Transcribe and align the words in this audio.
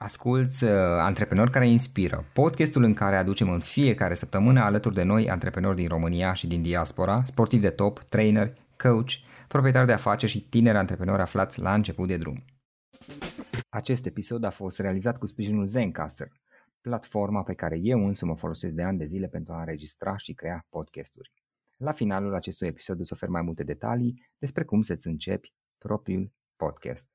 Asculți 0.00 0.64
uh, 0.64 0.70
Antreprenori 0.98 1.50
care 1.50 1.68
inspiră, 1.68 2.24
podcastul 2.32 2.82
în 2.82 2.94
care 2.94 3.16
aducem 3.16 3.50
în 3.50 3.60
fiecare 3.60 4.14
săptămână 4.14 4.60
alături 4.60 4.94
de 4.94 5.02
noi 5.02 5.30
antreprenori 5.30 5.76
din 5.76 5.88
România 5.88 6.32
și 6.32 6.46
din 6.46 6.62
diaspora, 6.62 7.24
sportivi 7.24 7.62
de 7.62 7.70
top, 7.70 7.98
trainer, 7.98 8.52
coach, 8.76 9.10
proprietari 9.48 9.86
de 9.86 9.92
afaceri 9.92 10.32
și 10.32 10.48
tineri 10.48 10.76
antreprenori 10.76 11.22
aflați 11.22 11.60
la 11.60 11.74
început 11.74 12.08
de 12.08 12.16
drum. 12.16 12.44
Acest 13.68 14.06
episod 14.06 14.44
a 14.44 14.50
fost 14.50 14.78
realizat 14.78 15.18
cu 15.18 15.26
sprijinul 15.26 15.66
Zencaster, 15.66 16.28
platforma 16.80 17.42
pe 17.42 17.54
care 17.54 17.78
eu 17.78 18.06
însumi 18.06 18.30
o 18.30 18.34
folosesc 18.34 18.74
de 18.74 18.82
ani 18.82 18.98
de 18.98 19.04
zile 19.04 19.26
pentru 19.26 19.52
a 19.52 19.58
înregistra 19.58 20.16
și 20.16 20.32
crea 20.32 20.66
podcasturi. 20.68 21.32
La 21.76 21.92
finalul 21.92 22.34
acestui 22.34 22.66
episod 22.66 23.00
o 23.00 23.04
să 23.04 23.10
ofer 23.14 23.28
mai 23.28 23.42
multe 23.42 23.62
detalii 23.62 24.28
despre 24.38 24.64
cum 24.64 24.82
să-ți 24.82 25.06
începi 25.06 25.52
propriul 25.78 26.32
podcast. 26.56 27.06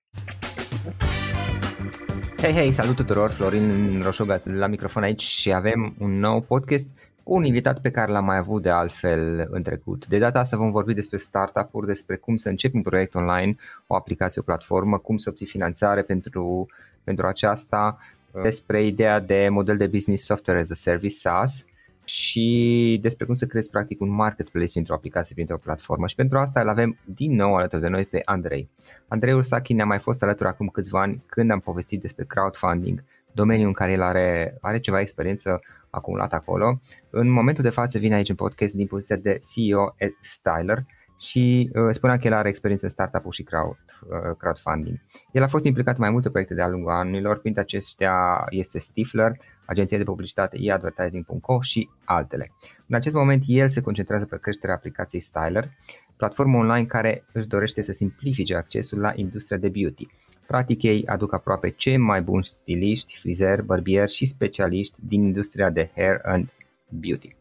Hei, 2.44 2.53
hei, 2.53 2.72
salut 2.72 2.95
tuturor, 2.95 3.30
Florin 3.30 4.02
Roșoga 4.02 4.39
la 4.44 4.67
microfon 4.67 5.03
aici 5.03 5.22
și 5.22 5.53
avem 5.53 5.95
un 5.99 6.19
nou 6.19 6.41
podcast 6.41 6.88
cu 7.23 7.33
un 7.33 7.44
invitat 7.44 7.81
pe 7.81 7.91
care 7.91 8.11
l-am 8.11 8.25
mai 8.25 8.38
avut 8.38 8.61
de 8.61 8.69
altfel 8.69 9.47
în 9.49 9.63
trecut. 9.63 10.08
De 10.08 10.17
data 10.17 10.39
asta 10.39 10.58
vom 10.58 10.71
vorbi 10.71 10.94
despre 10.94 11.17
startup-uri, 11.17 11.88
despre 11.88 12.16
cum 12.16 12.36
să 12.36 12.49
începi 12.49 12.75
un 12.75 12.81
proiect 12.81 13.16
online, 13.16 13.55
o 13.88 13.95
aplicație, 13.95 14.41
o 14.41 14.44
platformă, 14.44 14.97
cum 14.97 15.17
să 15.17 15.30
obții 15.30 15.45
finanțare 15.45 16.02
pentru, 16.02 16.67
pentru 17.03 17.27
aceasta, 17.27 17.97
despre 18.41 18.83
ideea 18.83 19.19
de 19.19 19.47
model 19.49 19.77
de 19.77 19.88
business 19.88 20.25
software 20.25 20.59
as 20.59 20.69
a 20.69 20.73
service 20.73 21.16
SaaS 21.16 21.66
și 22.03 22.97
despre 23.01 23.25
cum 23.25 23.35
să 23.35 23.45
creezi 23.45 23.69
practic 23.69 24.01
un 24.01 24.09
marketplace 24.09 24.71
pentru 24.73 24.93
o 24.93 24.95
aplicație, 24.95 25.35
pentru 25.35 25.55
o 25.55 25.57
platformă 25.57 26.07
și 26.07 26.15
pentru 26.15 26.37
asta 26.37 26.61
îl 26.61 26.69
avem 26.69 26.97
din 27.05 27.35
nou 27.35 27.55
alături 27.55 27.81
de 27.81 27.87
noi 27.87 28.05
pe 28.05 28.21
Andrei. 28.25 28.69
Andrei 29.07 29.33
Ursachi 29.33 29.73
ne-a 29.73 29.85
mai 29.85 29.99
fost 29.99 30.23
alături 30.23 30.49
acum 30.49 30.67
câțiva 30.67 31.01
ani 31.01 31.23
când 31.25 31.51
am 31.51 31.59
povestit 31.59 32.01
despre 32.01 32.25
crowdfunding, 32.25 33.03
domeniul 33.31 33.67
în 33.67 33.73
care 33.73 33.91
el 33.91 34.01
are, 34.01 34.57
are 34.61 34.79
ceva 34.79 34.99
experiență 34.99 35.61
acumulată 35.89 36.35
acolo. 36.35 36.79
În 37.09 37.29
momentul 37.29 37.63
de 37.63 37.69
față 37.69 37.97
vine 37.99 38.15
aici 38.15 38.29
în 38.29 38.35
podcast 38.35 38.73
din 38.73 38.87
poziția 38.87 39.15
de 39.15 39.37
CEO 39.53 39.83
at 39.83 40.17
Styler, 40.19 40.85
și 41.19 41.69
uh, 41.73 41.89
spunea 41.92 42.17
că 42.17 42.28
el 42.28 42.33
are 42.33 42.50
experiență 42.50 42.86
în 42.86 42.92
startup-uri 42.92 43.36
și 43.36 43.44
crowd, 43.44 43.78
uh, 44.02 44.36
crowdfunding. 44.38 44.97
El 45.31 45.44
a 45.44 45.47
fost 45.47 45.66
implicat 45.66 45.95
în 45.95 46.02
mai 46.02 46.09
multe 46.09 46.30
proiecte 46.30 46.53
de-a 46.53 46.67
lungul 46.67 46.92
anilor, 46.92 47.39
printre 47.39 47.61
acestea 47.61 48.45
este 48.50 48.80
Stifler, 48.80 49.31
agenția 49.66 49.97
de 49.97 50.03
publicitate 50.03 50.58
eadvertising.co 50.59 51.61
și 51.61 51.89
altele. 52.04 52.52
În 52.87 52.95
acest 52.95 53.15
moment 53.15 53.43
el 53.48 53.70
se 53.70 53.82
concentrează 53.82 54.26
pe 54.26 54.37
creșterea 54.42 54.76
aplicației 54.76 55.21
Styler, 55.21 55.70
platformă 56.17 56.58
online 56.58 56.86
care 56.86 57.26
își 57.32 57.48
dorește 57.48 57.82
să 57.82 57.92
simplifice 57.92 58.55
accesul 58.55 58.99
la 58.99 59.11
industria 59.16 59.58
de 59.58 59.70
beauty. 59.70 60.08
Practic 60.48 60.82
ei 60.82 61.05
aduc 61.05 61.33
aproape 61.33 61.70
cei 61.70 61.98
mai 61.98 62.21
buni 62.21 62.43
stiliști, 62.43 63.17
frizeri, 63.20 63.66
barbieri 63.66 64.14
și 64.14 64.26
specialiști 64.26 64.99
din 65.08 65.23
industria 65.23 65.70
de 65.70 65.92
hair 65.95 66.20
and 66.23 66.54
beauty. 66.89 67.36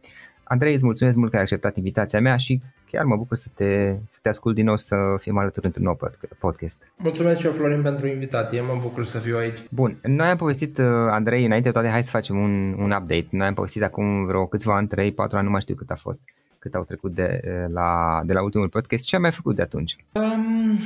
Andrei, 0.45 0.75
îți 0.75 0.85
mulțumesc 0.85 1.17
mult 1.17 1.31
că 1.31 1.37
ai 1.37 1.43
acceptat 1.43 1.77
invitația 1.77 2.21
mea 2.21 2.37
și 2.37 2.61
chiar 2.93 3.05
mă 3.05 3.17
bucur 3.17 3.37
să 3.37 3.49
te, 3.55 3.97
să 4.07 4.19
te 4.23 4.29
ascult 4.29 4.55
din 4.55 4.65
nou 4.65 4.77
să 4.77 4.97
fim 5.19 5.39
alături 5.39 5.67
într-un 5.67 5.85
nou 5.85 5.99
podcast. 6.39 6.93
Mulțumesc 6.97 7.41
și 7.41 7.47
eu, 7.47 7.53
Florin, 7.53 7.83
pentru 7.83 8.07
invitație. 8.07 8.61
Mă 8.61 8.79
bucur 8.81 9.05
să 9.05 9.19
fiu 9.19 9.37
aici. 9.37 9.59
Bun, 9.71 9.99
noi 10.03 10.29
am 10.29 10.37
povestit, 10.37 10.79
uh, 10.79 10.85
Andrei, 11.11 11.45
înainte 11.45 11.69
de 11.69 11.73
toate, 11.73 11.89
hai 11.89 12.05
să 12.05 12.11
facem 12.11 12.39
un, 12.39 12.73
un 12.79 12.91
update. 12.91 13.27
Noi 13.31 13.47
am 13.47 13.55
povestit 13.55 13.83
acum 13.83 14.25
vreo 14.25 14.47
câțiva 14.47 14.77
ani, 14.77 14.89
3-4 14.89 14.91
ani, 15.31 15.45
nu 15.45 15.51
mai 15.51 15.61
știu 15.61 15.75
cât 15.75 15.91
a 15.91 15.95
fost 15.95 16.21
cât 16.59 16.75
au 16.75 16.85
trecut 16.85 17.15
de 17.15 17.41
uh, 17.45 17.73
la, 17.73 18.21
de 18.25 18.33
la 18.33 18.43
ultimul 18.43 18.69
podcast. 18.69 19.05
Ce 19.05 19.15
ai 19.15 19.21
mai 19.21 19.31
făcut 19.31 19.57
de 19.57 19.63
atunci? 19.63 19.97
Um, 20.13 20.79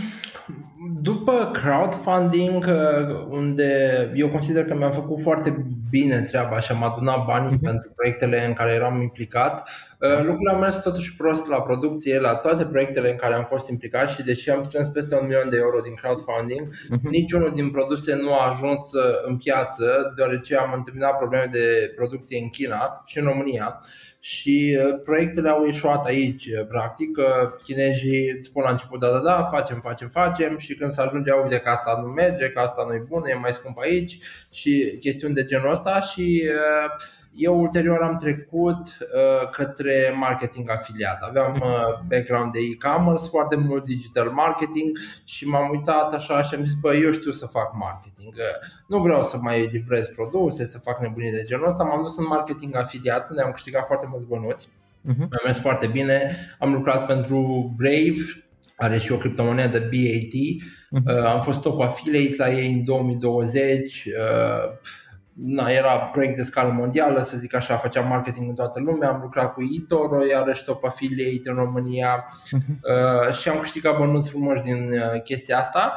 după 1.00 1.50
crowdfunding, 1.52 2.64
uh, 2.64 3.26
unde 3.28 3.70
eu 4.14 4.28
consider 4.28 4.64
că 4.64 4.74
mi-am 4.74 4.92
făcut 4.92 5.20
foarte 5.20 5.66
bine 5.90 6.22
treaba 6.22 6.60
și 6.60 6.72
am 6.72 6.82
adunat 6.82 7.24
banii 7.24 7.56
uh-huh. 7.56 7.62
pentru 7.62 7.92
proiectele 7.94 8.44
în 8.44 8.52
care 8.52 8.72
eram 8.72 9.00
implicat, 9.00 9.68
uh, 10.00 10.18
lucrurile 10.18 10.52
au 10.52 10.58
mers 10.58 10.82
totuși 10.82 11.16
prost 11.16 11.46
la 11.46 11.62
producție, 11.62 12.20
la 12.20 12.34
toate 12.34 12.64
proiectele 12.64 13.10
în 13.10 13.16
care 13.16 13.34
am 13.34 13.44
fost 13.44 13.68
implicat 13.68 14.10
și 14.10 14.22
deși 14.22 14.50
am 14.50 14.62
strâns 14.62 14.88
peste 14.88 15.14
un 15.14 15.26
milion 15.26 15.50
de 15.50 15.56
euro 15.56 15.80
din 15.80 15.94
crowdfunding, 15.94 16.68
uh-huh. 16.68 17.00
niciunul 17.02 17.52
din 17.54 17.70
produse 17.70 18.14
nu 18.14 18.32
a 18.32 18.50
ajuns 18.50 18.80
în 19.26 19.36
piață, 19.36 20.12
deoarece 20.16 20.56
am 20.56 20.72
întâmpinat 20.72 21.16
probleme 21.16 21.48
de 21.52 21.92
producție 21.96 22.38
în 22.42 22.48
China 22.48 23.02
și 23.06 23.18
în 23.18 23.24
România 23.24 23.80
și 24.26 24.78
uh, 24.78 25.00
proiectele 25.04 25.48
au 25.48 25.64
ieșuat 25.64 26.06
aici, 26.06 26.46
uh, 26.46 26.66
practic. 26.68 27.18
Chinezii 27.62 28.30
îți 28.30 28.48
spun 28.48 28.62
la 28.62 28.70
început, 28.70 29.00
da, 29.00 29.10
da, 29.10 29.18
da, 29.18 29.44
facem, 29.44 29.80
facem, 29.80 30.08
facem 30.08 30.58
și 30.58 30.74
când 30.74 30.90
se 30.90 31.00
ajunge, 31.00 31.30
uite 31.32 31.58
că 31.58 31.68
asta 31.68 32.00
nu 32.02 32.06
merge, 32.08 32.50
că 32.50 32.60
asta 32.60 32.84
nu 32.86 32.94
e 32.94 33.04
bună, 33.08 33.28
e 33.28 33.34
mai 33.34 33.52
scump 33.52 33.78
aici 33.78 34.18
și 34.50 34.96
chestiuni 35.00 35.34
de 35.34 35.44
genul 35.44 35.70
ăsta 35.70 36.00
și 36.00 36.44
uh, 36.44 36.90
eu 37.36 37.60
ulterior 37.60 38.02
am 38.02 38.16
trecut 38.16 38.78
uh, 38.78 39.48
către 39.50 40.14
marketing 40.18 40.70
afiliat. 40.70 41.22
Aveam 41.22 41.54
uh, 41.54 42.00
background 42.08 42.52
de 42.52 42.58
e-commerce, 42.58 43.28
foarte 43.28 43.56
mult 43.56 43.84
digital 43.84 44.28
marketing 44.30 44.98
și 45.24 45.46
m-am 45.46 45.70
uitat 45.70 46.14
așa 46.14 46.42
și 46.42 46.54
am 46.54 46.64
zis, 46.64 46.74
bă, 46.74 46.94
eu 46.94 47.10
știu 47.10 47.30
să 47.30 47.46
fac 47.46 47.74
marketing. 47.74 48.34
Uh, 48.34 48.42
nu 48.86 48.98
vreau 48.98 49.22
să 49.22 49.36
mai 49.40 49.68
livrez 49.72 50.08
produse, 50.08 50.64
să 50.64 50.78
fac 50.78 51.00
nebunii 51.00 51.32
de 51.32 51.44
genul 51.46 51.66
ăsta. 51.66 51.84
M-am 51.84 52.02
dus 52.02 52.16
în 52.16 52.26
marketing 52.28 52.76
afiliat, 52.76 53.30
unde 53.30 53.42
am 53.42 53.50
câștigat 53.50 53.86
foarte 53.86 54.06
mulți 54.10 54.26
bănuți. 54.26 54.68
Uh-huh. 54.68 55.18
Mi-a 55.18 55.40
mers 55.44 55.58
foarte 55.58 55.86
bine. 55.86 56.36
Am 56.58 56.72
lucrat 56.72 57.06
pentru 57.06 57.72
Brave, 57.76 58.46
are 58.76 58.98
și 58.98 59.12
o 59.12 59.16
criptomonedă 59.16 59.78
BAT. 59.78 60.34
Uh-huh. 60.36 61.16
Uh, 61.16 61.24
am 61.24 61.40
fost 61.40 61.60
top 61.60 61.80
affiliate 61.80 62.34
la 62.36 62.50
ei 62.50 62.72
în 62.72 62.84
2020. 62.84 64.04
Uh, 64.04 64.78
na, 65.36 65.68
era 65.68 65.98
proiect 65.98 66.36
de 66.36 66.42
scală 66.42 66.72
mondială, 66.72 67.22
să 67.22 67.36
zic 67.36 67.54
așa, 67.54 67.76
făceam 67.76 68.08
marketing 68.08 68.48
în 68.48 68.54
toată 68.54 68.80
lumea, 68.80 69.08
am 69.08 69.20
lucrat 69.20 69.52
cu 69.52 69.60
eToro, 69.80 70.26
iarăși 70.26 70.64
top 70.64 70.84
affiliate 70.84 71.50
în 71.50 71.54
România 71.54 72.26
uh-huh. 72.26 73.26
uh, 73.28 73.34
și 73.34 73.48
am 73.48 73.58
câștigat 73.58 73.98
bănuți 73.98 74.30
frumoși 74.30 74.62
din 74.62 74.92
uh, 74.92 75.22
chestia 75.22 75.58
asta. 75.58 75.94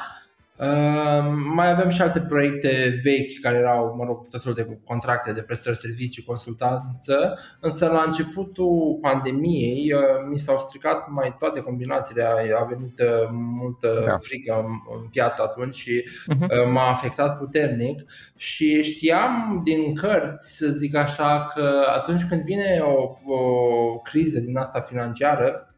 Ehm, 0.60 1.54
mai 1.54 1.72
avem 1.72 1.90
și 1.90 2.02
alte 2.02 2.22
proiecte 2.22 3.00
vechi 3.04 3.40
care 3.42 3.58
erau, 3.58 3.96
mă 3.98 4.04
rog, 4.06 4.28
tot 4.28 4.42
felul 4.42 4.58
de 4.58 4.80
contracte 4.86 5.34
de 5.34 5.42
prestări 5.42 5.78
servicii, 5.78 6.24
consultanță, 6.24 7.40
însă 7.60 7.86
la 7.86 8.04
începutul 8.06 8.98
pandemiei 9.02 9.92
eh, 9.92 10.00
mi 10.30 10.38
s-au 10.38 10.58
stricat 10.58 11.10
mai 11.10 11.36
toate 11.40 11.60
combinațiile, 11.60 12.24
a 12.60 12.64
venit 12.64 13.00
eh, 13.00 13.08
multă 13.32 14.04
da. 14.06 14.18
frică 14.18 14.54
în, 14.54 15.00
în 15.02 15.08
piață 15.08 15.42
atunci 15.42 15.76
și 15.76 16.04
uh-huh. 16.04 16.72
m-a 16.72 16.90
afectat 16.90 17.38
puternic 17.38 18.12
și 18.36 18.82
știam 18.82 19.62
din 19.64 19.96
cărți, 19.96 20.58
să 20.58 20.68
zic 20.68 20.96
așa, 20.96 21.46
că 21.56 21.86
atunci 21.96 22.26
când 22.26 22.44
vine 22.44 22.80
o, 22.82 23.34
o 23.34 23.98
criză 23.98 24.40
din 24.40 24.58
asta 24.58 24.80
financiară, 24.80 25.76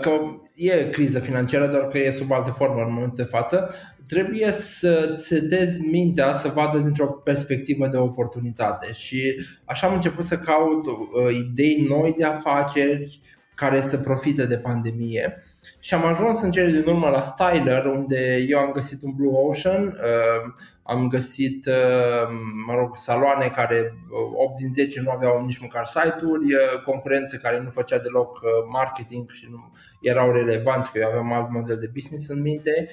că 0.00 0.10
e 0.56 0.88
criză 0.92 1.18
financiară, 1.18 1.66
doar 1.66 1.86
că 1.86 1.98
e 1.98 2.10
sub 2.10 2.32
alte 2.32 2.50
formă 2.50 2.82
în 2.82 2.92
momentul 2.92 3.24
de 3.24 3.30
față, 3.30 3.74
trebuie 4.06 4.52
să 4.52 5.12
setezi 5.16 5.86
mintea 5.86 6.32
să 6.32 6.48
vadă 6.48 6.78
dintr-o 6.78 7.06
perspectivă 7.06 7.86
de 7.86 7.96
oportunitate. 7.96 8.92
Și 8.92 9.34
așa 9.64 9.86
am 9.86 9.94
început 9.94 10.24
să 10.24 10.38
caut 10.38 10.86
uh, 10.86 11.36
idei 11.50 11.86
noi 11.88 12.14
de 12.18 12.24
afaceri, 12.24 13.20
care 13.56 13.80
să 13.80 13.96
profite 13.96 14.46
de 14.46 14.58
pandemie. 14.58 15.42
Și 15.80 15.94
am 15.94 16.04
ajuns 16.04 16.42
în 16.42 16.50
cele 16.50 16.70
din 16.70 16.84
urmă 16.86 17.08
la 17.08 17.22
Styler, 17.22 17.84
unde 17.84 18.36
eu 18.48 18.58
am 18.58 18.72
găsit 18.72 19.02
un 19.02 19.12
Blue 19.14 19.32
Ocean, 19.32 19.86
uh, 19.86 20.52
am 20.82 21.08
găsit, 21.08 21.66
uh, 21.66 22.28
mă 22.66 22.74
rog, 22.74 22.96
saloane 22.96 23.46
care 23.46 23.94
8 24.34 24.52
uh, 24.52 24.56
din 24.58 24.72
10 24.72 25.00
nu 25.00 25.10
aveau 25.10 25.44
nici 25.44 25.58
măcar 25.58 25.84
site-uri, 25.86 26.46
concurențe 26.84 27.36
care 27.36 27.60
nu 27.60 27.70
făcea 27.70 27.98
deloc 27.98 28.40
marketing 28.70 29.30
și 29.30 29.46
nu 29.50 29.72
erau 30.00 30.32
relevanți, 30.32 30.92
că 30.92 30.98
eu 30.98 31.08
aveam 31.08 31.32
alt 31.32 31.50
model 31.50 31.78
de 31.78 31.90
business 31.94 32.28
în 32.28 32.40
minte. 32.40 32.88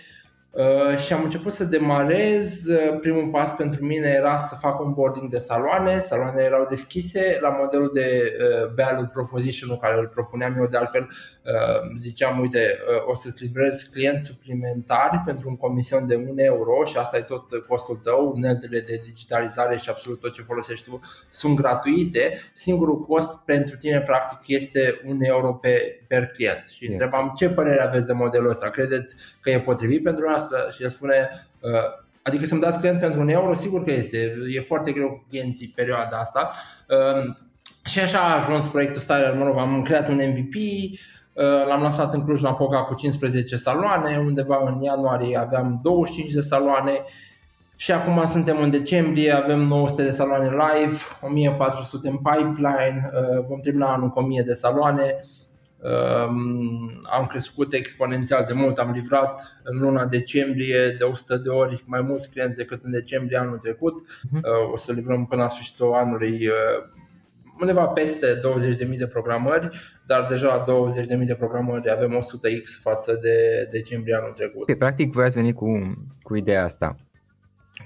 Uh, 0.54 0.98
și 0.98 1.14
am 1.14 1.24
început 1.24 1.52
să 1.52 1.64
demarez. 1.64 2.66
Uh, 2.66 3.00
primul 3.00 3.28
pas 3.28 3.56
pentru 3.56 3.86
mine 3.86 4.08
era 4.08 4.38
să 4.38 4.56
fac 4.56 4.80
un 4.80 4.94
boarding 4.94 5.30
de 5.30 5.38
saloane. 5.38 6.00
Saloanele 6.00 6.44
erau 6.44 6.66
deschise 6.70 7.38
la 7.42 7.50
modelul 7.50 7.92
de 7.94 8.34
uh, 8.40 8.74
value 8.76 9.10
proposition 9.14 9.78
care 9.78 9.98
îl 9.98 10.08
propuneam 10.08 10.56
eu 10.58 10.68
de 10.68 10.78
altfel. 10.78 11.08
Ziceam, 11.98 12.40
uite, 12.40 12.78
o 13.06 13.16
să-ți 13.16 13.44
livrez 13.44 13.82
clienți 13.82 14.28
suplimentari 14.28 15.22
pentru 15.26 15.50
un 15.50 15.58
comision 15.58 16.08
de 16.08 16.16
1 16.16 16.34
euro 16.36 16.84
și 16.86 16.98
asta 16.98 17.18
e 17.18 17.22
tot 17.22 17.44
costul 17.68 17.96
tău. 17.96 18.32
Uneltele 18.36 18.80
de 18.80 19.02
digitalizare 19.04 19.78
și 19.78 19.90
absolut 19.90 20.20
tot 20.20 20.34
ce 20.34 20.42
folosești 20.42 20.90
tu 20.90 21.00
sunt 21.30 21.56
gratuite. 21.56 22.40
Singurul 22.54 23.00
cost 23.00 23.38
pentru 23.46 23.78
tine 23.78 24.02
practic 24.02 24.56
este 24.58 25.02
1 25.06 25.18
euro 25.20 25.54
pe, 25.54 26.04
per 26.08 26.28
client. 26.28 26.64
Și 26.74 26.92
întrebam 26.92 27.34
ce 27.36 27.50
părere 27.50 27.82
aveți 27.82 28.06
de 28.06 28.14
modelul 28.14 28.50
ăsta? 28.50 28.70
Credeți 28.70 29.16
că 29.42 29.50
e 29.50 29.60
potrivit 29.60 30.04
pentru 30.04 30.28
asta? 30.28 30.43
Noastră 30.50 30.72
și 30.76 30.84
el 30.84 30.90
spune 30.90 31.30
uh, 31.60 32.02
Adică 32.24 32.46
să-mi 32.46 32.62
dați 32.62 32.80
client 32.80 33.00
pentru 33.00 33.20
un 33.20 33.28
euro, 33.28 33.54
sigur 33.54 33.84
că 33.84 33.92
este. 33.92 34.34
E 34.56 34.60
foarte 34.60 34.92
greu 34.92 35.10
cu 35.10 35.26
clienții 35.30 35.74
perioada 35.76 36.18
asta. 36.18 36.52
Um, 36.90 37.38
și 37.86 38.00
așa 38.00 38.20
a 38.20 38.36
ajuns 38.36 38.68
proiectul 38.68 39.02
Styler, 39.02 39.36
mă 39.38 39.46
rog, 39.46 39.58
am 39.58 39.82
creat 39.82 40.10
un 40.10 40.16
MVP, 40.16 40.54
uh, 40.54 41.68
l-am 41.68 41.82
lansat 41.82 42.14
în 42.14 42.24
Cluj-Napoca 42.24 42.84
cu 42.84 42.94
15 42.94 43.56
saloane, 43.56 44.18
undeva 44.18 44.64
în 44.66 44.82
ianuarie 44.82 45.38
aveam 45.38 45.80
25 45.84 46.32
de 46.32 46.42
saloane 46.42 46.92
și 47.76 47.92
acum 47.92 48.26
suntem 48.26 48.62
în 48.62 48.70
decembrie, 48.70 49.32
avem 49.32 49.60
900 49.60 50.04
de 50.04 50.12
saloane 50.12 50.50
live, 50.50 50.98
1400 51.22 52.08
în 52.08 52.18
pipeline, 52.18 53.12
uh, 53.14 53.46
vom 53.48 53.60
termina 53.60 53.94
anul 53.94 54.10
cu 54.10 54.20
1000 54.20 54.42
de 54.42 54.54
saloane 54.54 55.20
am 57.12 57.26
crescut 57.30 57.74
exponențial 57.74 58.44
de 58.48 58.54
mult, 58.54 58.78
am 58.78 58.92
livrat 58.92 59.60
în 59.64 59.78
luna 59.80 60.06
decembrie 60.06 60.96
de 60.98 61.04
100 61.04 61.38
de 61.38 61.50
ori 61.50 61.84
mai 61.86 62.02
mulți 62.02 62.30
clienți 62.30 62.58
decât 62.58 62.84
în 62.84 62.92
decembrie 62.92 63.38
anul 63.38 63.58
trecut. 63.58 64.02
Uh-huh. 64.02 64.72
O 64.74 64.78
să 64.78 64.92
livrăm 64.92 65.26
până 65.26 65.42
la 65.42 65.48
sfârșitul 65.48 65.94
anului 65.94 66.48
uh, 66.48 66.94
undeva 67.60 67.88
peste 67.88 68.28
20.000 68.88 68.98
de 68.98 69.08
programări, 69.08 69.70
dar 70.06 70.26
deja 70.30 70.48
la 70.48 70.64
20.000 71.20 71.26
de 71.26 71.36
programări 71.36 71.92
avem 71.92 72.12
100x 72.12 72.82
față 72.82 73.20
de 73.22 73.68
decembrie 73.72 74.16
anul 74.16 74.32
trecut. 74.32 74.62
Okay, 74.62 74.76
practic 74.76 75.14
voi 75.14 75.26
ați 75.26 75.36
venit 75.36 75.56
cu, 75.56 75.68
cu 76.22 76.36
ideea 76.36 76.64
asta. 76.64 76.96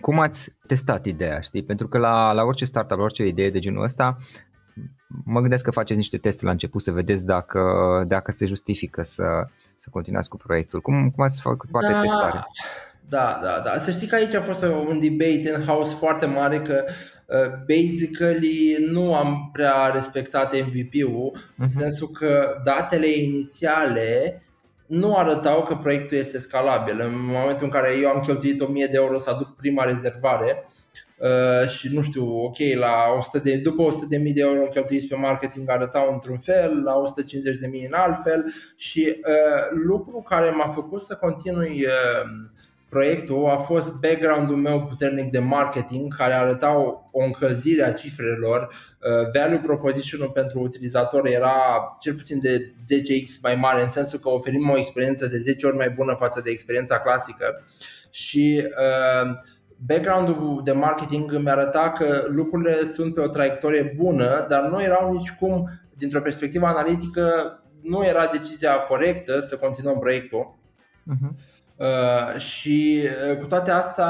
Cum 0.01 0.19
ați 0.19 0.55
testat 0.67 1.05
ideea, 1.05 1.39
știi? 1.39 1.63
Pentru 1.63 1.87
că 1.87 1.97
la, 1.97 2.31
la 2.31 2.43
orice 2.43 2.65
startup, 2.65 2.97
la 2.97 3.03
orice 3.03 3.25
idee 3.25 3.49
de 3.49 3.59
genul 3.59 3.83
ăsta, 3.83 4.15
mă 5.25 5.39
gândesc 5.39 5.63
că 5.63 5.71
faceți 5.71 5.97
niște 5.97 6.17
teste 6.17 6.45
la 6.45 6.51
început 6.51 6.81
să 6.81 6.91
vedeți 6.91 7.25
dacă, 7.25 7.61
dacă 8.07 8.31
se 8.31 8.45
justifică 8.45 9.03
să, 9.03 9.23
să 9.77 9.89
continuați 9.91 10.29
cu 10.29 10.37
proiectul. 10.37 10.81
Cum, 10.81 11.09
cum 11.09 11.23
ați 11.23 11.41
făcut 11.41 11.69
parte 11.71 11.91
da, 11.91 12.01
de 12.01 12.01
testare? 12.01 12.43
Da, 13.09 13.39
da, 13.41 13.61
da. 13.63 13.77
Să 13.77 13.91
știi 13.91 14.07
că 14.07 14.15
aici 14.15 14.33
a 14.33 14.41
fost 14.41 14.61
un 14.61 14.99
debate 14.99 15.55
în 15.55 15.63
house 15.63 15.95
foarte 15.95 16.25
mare 16.25 16.59
că 16.59 16.83
uh, 16.85 17.51
basically 17.67 18.85
nu 18.89 19.15
am 19.15 19.49
prea 19.53 19.91
respectat 19.93 20.55
MVP-ul 20.55 21.31
uh-huh. 21.35 21.55
în 21.57 21.65
mhm. 21.65 21.79
sensul 21.79 22.09
că 22.09 22.61
datele 22.63 23.09
inițiale 23.09 24.41
nu 24.87 25.15
arătau 25.15 25.63
că 25.63 25.75
proiectul 25.75 26.17
este 26.17 26.37
scalabil. 26.37 27.01
În 27.01 27.25
momentul 27.25 27.65
în 27.65 27.71
care 27.71 27.97
eu 28.01 28.09
am 28.09 28.21
cheltuit 28.21 28.61
1000 28.61 28.85
de 28.85 28.95
euro 28.95 29.17
să 29.17 29.29
aduc 29.29 29.55
prima 29.55 29.83
rezervare, 29.83 30.65
Uh, 31.19 31.69
și 31.69 31.87
nu 31.93 32.01
știu, 32.01 32.43
ok, 32.43 32.57
la 32.75 32.93
100 33.17 33.39
de, 33.39 33.55
după 33.55 33.81
100 33.81 34.05
de 34.09 34.17
mii 34.17 34.33
de 34.33 34.41
euro 34.41 34.63
cheltuiți 34.63 35.07
pe 35.07 35.15
marketing 35.15 35.69
arătau 35.69 36.13
într-un 36.13 36.37
fel, 36.37 36.81
la 36.83 36.95
150 36.95 37.57
de 37.57 37.67
mii 37.67 37.85
în 37.85 37.93
alt 37.93 38.21
fel 38.23 38.45
și 38.75 39.15
uh, 39.17 39.79
lucru 39.87 40.21
care 40.29 40.49
m-a 40.49 40.67
făcut 40.67 41.01
să 41.01 41.15
continui 41.15 41.85
uh, 41.85 42.49
proiectul 42.89 43.49
a 43.49 43.57
fost 43.57 43.91
background-ul 43.91 44.55
meu 44.55 44.85
puternic 44.85 45.31
de 45.31 45.39
marketing 45.39 46.15
care 46.15 46.33
arăta 46.33 46.77
o 47.11 47.23
încălzire 47.23 47.83
a 47.83 47.93
cifrelor. 47.93 48.61
Uh, 48.61 49.41
value 49.41 49.59
proposition-ul 49.65 50.29
pentru 50.29 50.59
utilizator 50.59 51.25
era 51.25 51.55
cel 51.99 52.13
puțin 52.13 52.39
de 52.39 52.73
10x 52.93 53.41
mai 53.41 53.55
mare 53.55 53.81
în 53.81 53.89
sensul 53.89 54.19
că 54.19 54.29
oferim 54.29 54.69
o 54.69 54.77
experiență 54.77 55.27
de 55.27 55.37
10 55.37 55.65
ori 55.65 55.75
mai 55.75 55.89
bună 55.89 56.15
față 56.19 56.41
de 56.43 56.49
experiența 56.49 56.99
clasică 56.99 57.63
și 58.09 58.63
uh, 58.63 59.37
background-ul 59.85 60.61
de 60.63 60.71
marketing 60.71 61.33
îmi 61.33 61.49
arăta 61.49 61.91
că 61.91 62.25
lucrurile 62.27 62.83
sunt 62.83 63.13
pe 63.13 63.21
o 63.21 63.27
traiectorie 63.27 63.93
bună, 63.97 64.45
dar 64.49 64.63
nu 64.63 64.81
erau 64.81 65.13
nici 65.13 65.31
cum, 65.31 65.69
dintr-o 65.97 66.21
perspectivă 66.21 66.65
analitică, 66.65 67.31
nu 67.81 68.05
era 68.05 68.25
decizia 68.31 68.73
corectă 68.73 69.39
să 69.39 69.57
continuăm 69.57 69.99
proiectul. 69.99 70.55
Uh-huh. 71.13 71.55
Uh, 71.75 72.39
și 72.39 73.03
uh, 73.29 73.37
cu 73.37 73.45
toate 73.45 73.71
astea 73.71 74.07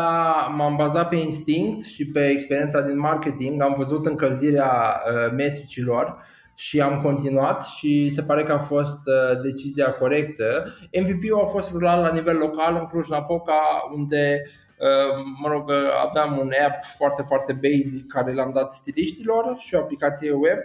m-am 0.56 0.76
bazat 0.76 1.10
pe 1.10 1.16
instinct 1.16 1.86
și 1.86 2.06
pe 2.06 2.28
experiența 2.28 2.82
din 2.82 3.00
marketing, 3.00 3.62
am 3.62 3.74
văzut 3.78 4.06
încălzirea 4.06 5.02
uh, 5.06 5.34
metricilor 5.36 6.26
și 6.56 6.82
am 6.82 7.02
continuat 7.02 7.64
și 7.64 8.10
se 8.10 8.22
pare 8.22 8.44
că 8.44 8.52
a 8.52 8.58
fost 8.58 9.00
uh, 9.06 9.42
decizia 9.42 9.92
corectă. 9.92 10.64
MVP-ul 11.02 11.42
a 11.44 11.46
fost 11.46 11.72
rulat 11.72 12.02
la 12.02 12.12
nivel 12.14 12.38
local 12.38 12.76
în 12.76 12.86
Cluj-Napoca, 12.86 13.62
unde 13.96 14.42
uh, 14.44 14.50
Ehm, 14.50 14.67
mă 15.42 15.48
rog, 15.48 15.72
aveam 16.08 16.38
un 16.38 16.50
app 16.68 16.86
foarte, 16.98 17.22
foarte 17.22 17.54
basic 17.54 18.12
care 18.12 18.34
l-am 18.34 18.52
dat 18.54 18.74
stiliștilor 18.74 19.56
și 19.60 19.76
o 19.76 19.80
aplicație 19.80 20.32
web 20.32 20.58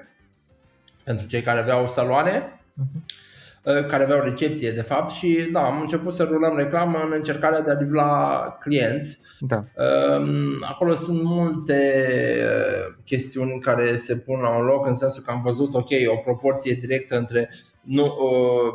pentru 1.05 1.26
cei 1.26 1.43
care 1.43 1.59
aveau 1.59 1.88
saloane, 1.88 2.61
uh-huh. 2.81 3.87
care 3.87 4.03
aveau 4.03 4.20
recepție 4.20 4.70
de 4.70 4.82
fapt 4.82 5.11
și 5.11 5.49
da, 5.53 5.64
am 5.64 5.81
început 5.81 6.12
să 6.12 6.23
rulăm 6.23 6.56
reclamă 6.56 6.99
în 7.05 7.12
încercarea 7.12 7.61
de 7.61 7.70
a 7.70 7.79
livra 7.79 8.56
clienți. 8.61 9.19
Da. 9.41 9.56
Ehm, 9.56 10.64
acolo 10.69 10.94
sunt 10.94 11.23
multe 11.23 12.03
uh, 12.44 12.94
chestiuni 13.05 13.61
care 13.61 13.97
se 13.97 14.17
pun 14.17 14.41
la 14.41 14.56
un 14.56 14.64
loc 14.64 14.87
în 14.87 14.94
sensul 14.94 15.23
că 15.23 15.31
am 15.31 15.43
văzut, 15.43 15.75
ok, 15.75 15.91
o 16.06 16.17
proporție 16.17 16.75
directă 16.75 17.17
între 17.19 17.50
nu, 17.81 18.05
uh, 18.05 18.73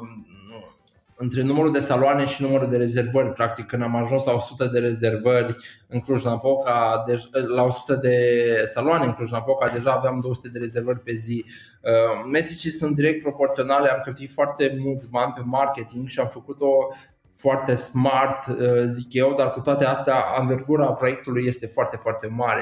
între 1.18 1.42
numărul 1.42 1.72
de 1.72 1.80
saloane 1.80 2.26
și 2.26 2.42
numărul 2.42 2.68
de 2.68 2.78
rezervări. 2.78 3.34
Practic, 3.34 3.66
când 3.66 3.82
am 3.82 3.96
ajuns 3.96 4.26
la 4.26 4.34
100 4.34 4.66
de 4.66 4.80
rezervări 4.80 5.56
în 5.88 6.00
Cluj-Napoca, 6.00 7.06
la 7.56 7.64
100 7.64 7.96
de 7.96 8.18
saloane 8.66 9.06
în 9.06 9.14
Cluj-Napoca, 9.14 9.70
deja 9.70 9.92
aveam 9.92 10.20
200 10.20 10.50
de 10.50 10.60
rezervări 10.60 11.00
pe 11.00 11.14
zi. 11.14 11.46
Uh, 11.82 12.30
metricii 12.32 12.70
sunt 12.70 12.96
direct 12.96 13.22
proporționale, 13.22 13.90
am 13.90 14.00
cheltuit 14.04 14.32
foarte 14.32 14.78
mulți 14.80 15.10
bani 15.10 15.34
pe 15.36 15.42
marketing 15.46 16.08
și 16.08 16.20
am 16.20 16.28
făcut-o 16.28 16.72
foarte 17.32 17.76
smart, 17.76 18.48
uh, 18.48 18.84
zic 18.86 19.14
eu, 19.14 19.34
dar 19.38 19.52
cu 19.52 19.60
toate 19.60 19.86
astea, 19.86 20.16
anvergura 20.16 20.92
proiectului 20.92 21.44
este 21.48 21.68
foarte, 21.68 21.98
foarte 21.98 22.28
mare. 22.28 22.62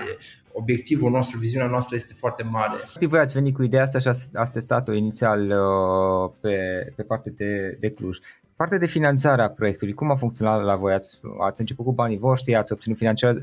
Obiectivul 0.52 1.12
nostru, 1.12 1.38
viziunea 1.38 1.70
noastră 1.70 1.96
este 1.96 2.14
foarte 2.14 2.44
mare. 2.44 2.78
Voi 3.00 3.20
ați 3.20 3.34
venit 3.34 3.56
cu 3.56 3.64
ideea 3.64 3.84
asta 3.84 4.00
și 4.00 4.08
ați 4.34 4.54
testat-o 4.54 4.94
inițial 4.94 5.42
uh, 5.42 6.32
pe, 6.40 6.58
pe 6.96 7.04
partea 7.04 7.32
de, 7.36 7.78
de 7.80 7.90
Cluj. 7.90 8.18
Partea 8.56 8.78
de 8.78 8.86
finanțare 8.86 9.42
a 9.42 9.50
proiectului, 9.50 9.94
cum 9.94 10.12
a 10.12 10.16
funcționat 10.16 10.64
la 10.64 10.76
voi? 10.76 10.94
Ați, 10.94 11.20
ați 11.40 11.60
început 11.60 11.86
cu 11.86 11.92
banii 11.92 12.18
voștri, 12.18 12.56
ați 12.56 12.72
obținut 12.72 12.98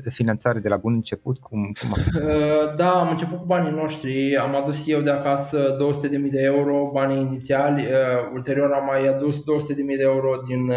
finanțare 0.09 0.59
de 0.59 0.69
la 0.69 0.77
bun 0.77 0.93
început? 0.93 1.37
Cum, 1.37 1.75
cum 1.81 1.93
a 1.93 1.97
uh, 2.25 2.75
da, 2.75 2.91
am 2.91 3.09
început 3.09 3.37
cu 3.37 3.45
banii 3.45 3.71
noștri, 3.71 4.37
am 4.37 4.55
adus 4.55 4.87
eu 4.87 5.01
de 5.01 5.09
acasă 5.09 5.77
200.000 6.05 6.09
de 6.31 6.41
euro, 6.41 6.89
banii 6.93 7.21
inițiali, 7.21 7.81
uh, 7.81 8.31
ulterior 8.33 8.71
am 8.71 8.85
mai 8.85 9.07
adus 9.07 9.37
200.000 9.37 9.43
de 9.75 10.03
euro 10.03 10.39
din 10.47 10.69
uh, 10.69 10.75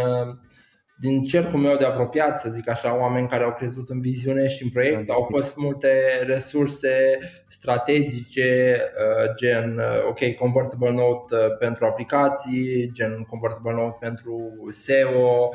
din 0.99 1.25
cercul 1.25 1.59
meu 1.59 1.77
de 1.77 1.85
apropiat, 1.85 2.41
să 2.41 2.51
zic 2.51 2.69
așa, 2.69 2.99
oameni 3.01 3.29
care 3.29 3.45
au 3.45 3.53
crezut 3.53 3.89
în 3.89 4.01
viziune 4.01 4.49
și 4.49 4.63
în 4.63 4.69
proiect. 4.69 5.11
Au 5.11 5.27
fost 5.31 5.57
multe 5.57 5.89
resurse 6.27 7.19
strategice, 7.49 8.81
uh, 8.81 9.35
gen, 9.37 9.79
uh, 9.79 10.09
ok, 10.09 10.35
Convertible 10.39 10.91
Note 10.91 11.35
uh, 11.35 11.57
pentru 11.59 11.87
aplicații, 11.87 12.91
gen 12.93 13.27
Convertible 13.31 13.73
Note 13.73 13.97
pentru 14.01 14.53
SEO 14.71 15.51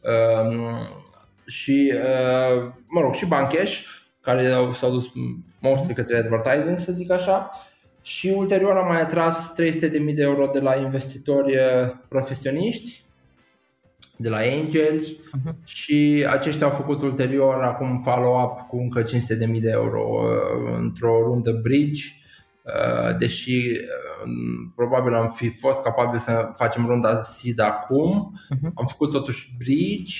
um, 0.00 0.78
și, 1.46 1.92
mă 2.86 3.00
rog, 3.00 3.14
și 3.14 3.26
Bankesh, 3.26 3.80
care 4.20 4.52
s-au 4.72 4.90
dus 4.90 5.06
mostly 5.60 5.94
către 5.94 6.16
advertising, 6.16 6.78
să 6.78 6.92
zic 6.92 7.10
așa. 7.10 7.50
Și 8.02 8.28
ulterior 8.28 8.76
am 8.76 8.86
mai 8.86 9.00
atras 9.00 9.54
300.000 9.62 10.14
de 10.14 10.22
euro 10.22 10.46
de 10.52 10.58
la 10.60 10.76
investitori 10.76 11.58
profesioniști 12.08 13.05
de 14.16 14.28
la 14.28 14.36
Angels 14.36 15.06
uh-huh. 15.06 15.64
și 15.64 16.26
aceștia 16.28 16.66
au 16.66 16.72
făcut 16.72 17.02
ulterior 17.02 17.62
acum 17.62 17.96
follow-up 17.96 18.68
cu 18.68 18.76
încă 18.76 19.02
500.000 19.02 19.60
de 19.60 19.70
euro 19.70 20.22
uh, 20.22 20.78
într-o 20.80 21.22
rundă 21.22 21.52
bridge 21.62 22.04
deși 23.18 23.80
probabil 24.74 25.14
am 25.14 25.28
fi 25.28 25.48
fost 25.48 25.82
capabil 25.82 26.18
să 26.18 26.50
facem 26.54 26.86
runda 26.86 27.22
SID 27.22 27.60
acum, 27.60 28.40
uh-huh. 28.54 28.70
am 28.74 28.86
făcut 28.86 29.10
totuși 29.10 29.54
bridge 29.58 30.14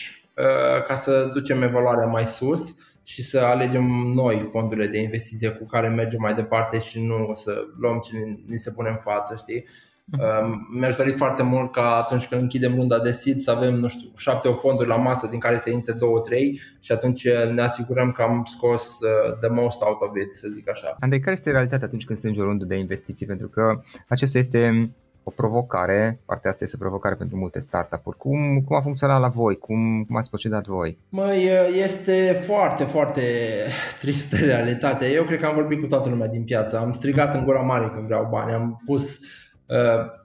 ca 0.86 0.94
să 0.94 1.30
ducem 1.32 1.62
evaluarea 1.62 2.06
mai 2.06 2.26
sus 2.26 2.74
și 3.02 3.22
să 3.22 3.38
alegem 3.38 3.84
noi 4.14 4.48
fondurile 4.50 4.86
de 4.86 4.98
investiție 4.98 5.48
cu 5.48 5.64
care 5.64 5.88
mergem 5.88 6.20
mai 6.20 6.34
departe 6.34 6.80
și 6.80 7.00
nu 7.00 7.30
să 7.32 7.52
luăm 7.80 7.98
ce 7.98 8.12
ni 8.46 8.56
se 8.56 8.72
pune 8.72 8.88
în 8.88 8.96
față, 8.96 9.36
știi? 9.36 9.64
Mhm. 10.12 10.78
Mi-aș 10.78 10.94
dori 10.94 11.12
foarte 11.12 11.42
mult 11.42 11.72
ca 11.72 11.96
atunci 11.96 12.26
când 12.26 12.40
închidem 12.40 12.74
runda 12.74 12.98
de 12.98 13.10
seed 13.10 13.38
să 13.38 13.50
avem, 13.50 13.74
nu 13.74 13.88
știu, 13.88 14.08
șapte 14.16 14.48
fonduri 14.48 14.88
la 14.88 14.96
masă 14.96 15.26
din 15.26 15.38
care 15.38 15.58
să 15.58 15.70
intre 15.70 15.92
două, 15.92 16.20
trei 16.20 16.60
și 16.80 16.92
atunci 16.92 17.28
ne 17.54 17.62
asigurăm 17.62 18.12
că 18.12 18.22
am 18.22 18.44
scos 18.44 18.98
uh, 19.00 19.38
the 19.40 19.48
most 19.48 19.82
out 19.82 20.00
of 20.00 20.16
it, 20.16 20.34
să 20.34 20.48
zic 20.48 20.70
așa. 20.70 20.96
Andrei, 20.98 21.20
care 21.20 21.32
este 21.32 21.50
realitatea 21.50 21.86
atunci 21.86 22.04
când 22.04 22.18
strângi 22.18 22.40
o 22.40 22.44
rundă 22.44 22.64
de 22.64 22.76
investiții? 22.76 23.26
Pentru 23.26 23.48
că 23.48 23.80
acesta 24.08 24.38
este 24.38 24.90
o 25.22 25.30
provocare, 25.30 26.20
partea 26.26 26.50
asta 26.50 26.64
este 26.64 26.76
o 26.76 26.82
provocare 26.82 27.14
pentru 27.14 27.36
multe 27.36 27.60
startup-uri. 27.60 28.16
Cum, 28.16 28.60
cum 28.60 28.76
a 28.76 28.80
funcționat 28.80 29.20
la 29.20 29.28
voi? 29.28 29.56
Cum, 29.56 30.04
cum 30.04 30.16
ați 30.16 30.28
procedat 30.28 30.66
voi? 30.66 30.98
Măi, 31.08 31.48
este 31.82 32.36
foarte, 32.46 32.84
foarte 32.84 33.22
tristă 34.00 34.36
realitatea. 34.36 35.08
Eu 35.08 35.24
cred 35.24 35.40
că 35.40 35.46
am 35.46 35.54
vorbit 35.54 35.80
cu 35.80 35.86
toată 35.86 36.08
lumea 36.08 36.28
din 36.28 36.44
piață. 36.44 36.78
Am 36.78 36.92
strigat 36.92 37.34
în 37.34 37.44
gura 37.44 37.60
mare 37.60 37.90
când 37.94 38.06
vreau 38.06 38.28
bani. 38.30 38.52
Am 38.52 38.82
pus 38.84 39.18
Uh, 39.18 39.45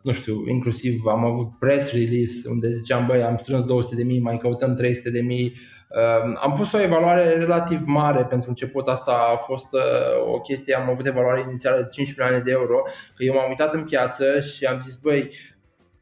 nu 0.01 0.11
știu, 0.11 0.47
inclusiv 0.47 1.05
am 1.05 1.25
avut 1.25 1.59
press 1.59 1.91
release 1.91 2.49
unde 2.49 2.69
ziceam, 2.69 3.05
băi, 3.05 3.23
am 3.23 3.37
strâns 3.37 3.63
200 3.63 3.95
de 3.95 4.03
mii, 4.03 4.19
mai 4.19 4.37
căutăm 4.37 4.73
300 4.73 5.09
de 5.09 5.21
mii. 5.21 5.53
Uh, 5.95 6.33
am 6.41 6.53
pus 6.53 6.71
o 6.71 6.81
evaluare 6.81 7.33
relativ 7.33 7.81
mare 7.85 8.23
pentru 8.23 8.49
început, 8.49 8.87
asta 8.87 9.11
a 9.33 9.35
fost 9.35 9.67
uh, 9.71 10.33
o 10.33 10.39
chestie, 10.39 10.75
am 10.75 10.89
avut 10.89 11.05
evaluare 11.05 11.43
inițială 11.47 11.81
de 11.81 11.87
5 11.91 12.09
milioane 12.09 12.39
de 12.39 12.51
euro, 12.51 12.81
că 13.15 13.23
eu 13.23 13.33
m-am 13.33 13.49
uitat 13.49 13.73
în 13.73 13.83
piață 13.83 14.39
și 14.39 14.65
am 14.65 14.79
zis, 14.79 14.95
băi, 14.95 15.29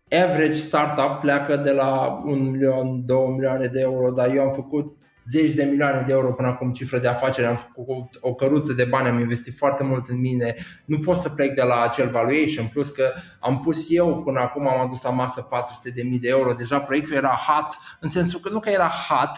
average 0.10 0.52
startup 0.52 1.20
pleacă 1.22 1.56
de 1.56 1.72
la 1.72 2.22
1 2.26 2.44
milion, 2.44 3.06
2 3.06 3.28
milioane 3.28 3.68
de 3.68 3.80
euro, 3.80 4.12
dar 4.12 4.36
eu 4.36 4.42
am 4.42 4.52
făcut 4.52 4.98
zeci 5.24 5.54
de 5.54 5.64
milioane 5.64 6.04
de 6.08 6.12
euro 6.12 6.32
până 6.32 6.48
acum 6.48 6.72
cifră 6.72 7.00
de 7.00 7.08
afacere, 7.08 7.48
am 7.48 7.56
făcut 7.56 8.18
o 8.20 8.34
căruță 8.34 8.74
de 8.74 8.84
bani, 8.84 9.08
am 9.08 9.20
investit 9.20 9.58
foarte 9.58 9.84
mult 9.84 10.08
în 10.08 10.20
mine, 10.20 10.56
nu 10.86 11.00
pot 11.00 11.18
să 11.18 11.30
plec 11.30 11.56
de 11.56 11.62
la 11.62 11.82
acel 11.82 12.10
valuation, 12.10 12.68
plus 12.68 12.90
că 12.90 13.12
am 13.40 13.60
pus 13.60 13.86
eu 13.90 14.22
până 14.24 14.40
acum, 14.40 14.68
am 14.68 14.80
adus 14.80 15.02
la 15.02 15.10
masă 15.10 15.42
400 15.42 15.90
de 15.90 16.04
mii 16.04 16.20
de 16.20 16.28
euro, 16.28 16.54
deja 16.54 16.80
proiectul 16.80 17.16
era 17.16 17.40
hot, 17.48 17.78
în 18.00 18.10
sensul 18.10 18.40
că 18.40 18.50
nu 18.50 18.60
că 18.60 18.70
era 18.70 18.90
hot, 19.08 19.32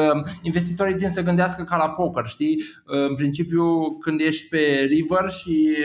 um, 0.00 0.24
investitorii 0.42 0.94
din 0.94 1.08
să 1.08 1.22
gândească 1.22 1.62
ca 1.62 1.76
la 1.76 1.90
poker, 1.90 2.26
știi? 2.26 2.62
În 2.84 3.14
principiu 3.14 3.96
când 3.98 4.20
ești 4.20 4.48
pe 4.48 4.86
river 4.88 5.30
și 5.30 5.76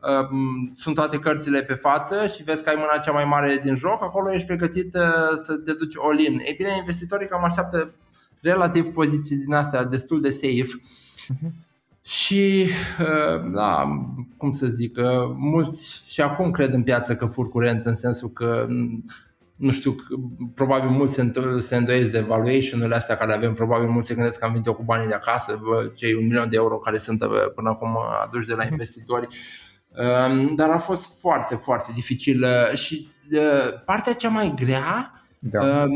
um, 0.00 0.72
sunt 0.74 0.94
toate 0.94 1.18
cărțile 1.18 1.62
pe 1.62 1.74
față 1.74 2.26
și 2.26 2.42
vezi 2.42 2.62
că 2.62 2.68
ai 2.68 2.76
mâna 2.78 2.98
cea 2.98 3.12
mai 3.12 3.24
mare 3.24 3.60
din 3.62 3.74
joc, 3.74 4.02
acolo 4.02 4.32
ești 4.32 4.46
pregătit 4.46 4.94
uh, 4.94 5.34
să 5.34 5.54
te 5.56 5.72
duci 5.72 5.94
all-in. 6.02 6.38
Ei 6.44 6.54
bine, 6.56 6.76
investitorii 6.78 7.26
cam 7.26 7.44
așteaptă 7.44 7.94
relativ 8.42 8.92
poziții 8.92 9.36
din 9.36 9.54
astea 9.54 9.84
destul 9.84 10.20
de 10.20 10.30
safe. 10.30 10.82
Uh-huh. 11.34 11.70
Și, 12.02 12.66
uh, 13.00 13.52
da, 13.52 13.88
cum 14.36 14.52
să 14.52 14.66
zic, 14.66 14.96
uh, 14.96 15.34
mulți 15.36 16.02
și 16.06 16.20
acum 16.20 16.50
cred 16.50 16.72
în 16.72 16.82
piață 16.82 17.16
că 17.16 17.26
fur 17.26 17.48
curent 17.48 17.84
în 17.84 17.94
sensul 17.94 18.28
că 18.28 18.66
nu 19.56 19.70
știu, 19.70 19.94
probabil 20.54 20.90
mulți 20.90 21.14
se, 21.14 21.32
se 21.58 21.76
îndoiesc 21.76 22.10
de 22.10 22.20
valuation-urile 22.20 22.94
astea 22.94 23.16
care 23.16 23.32
avem, 23.32 23.54
probabil 23.54 23.88
mulți 23.88 24.08
se 24.08 24.14
gândesc 24.14 24.38
că 24.38 24.44
am 24.44 24.50
venit 24.50 24.66
eu 24.66 24.74
cu 24.74 24.82
banii 24.82 25.08
de 25.08 25.14
acasă, 25.14 25.60
cei 25.94 26.14
un 26.14 26.26
milion 26.26 26.48
de 26.48 26.56
euro 26.56 26.76
care 26.78 26.98
sunt 26.98 27.22
uh, 27.22 27.28
până 27.54 27.68
acum 27.68 27.98
aduși 28.22 28.46
de 28.46 28.54
la 28.54 28.62
mhm. 28.62 28.72
investitori. 28.72 29.26
Um, 29.88 30.54
dar 30.54 30.70
a 30.70 30.78
fost 30.78 31.18
foarte, 31.20 31.54
foarte 31.54 31.92
dificil 31.94 32.46
și 32.74 33.08
partea 33.84 34.12
cea 34.12 34.28
mai 34.28 34.52
grea 34.56 35.21
da. 35.44 35.86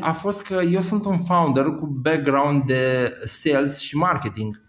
A 0.00 0.12
fost 0.12 0.46
că 0.46 0.54
eu 0.54 0.80
sunt 0.80 1.04
un 1.04 1.18
founder 1.18 1.64
cu 1.64 1.86
background 1.86 2.64
de 2.64 3.12
sales 3.24 3.78
și 3.78 3.96
marketing. 3.96 4.60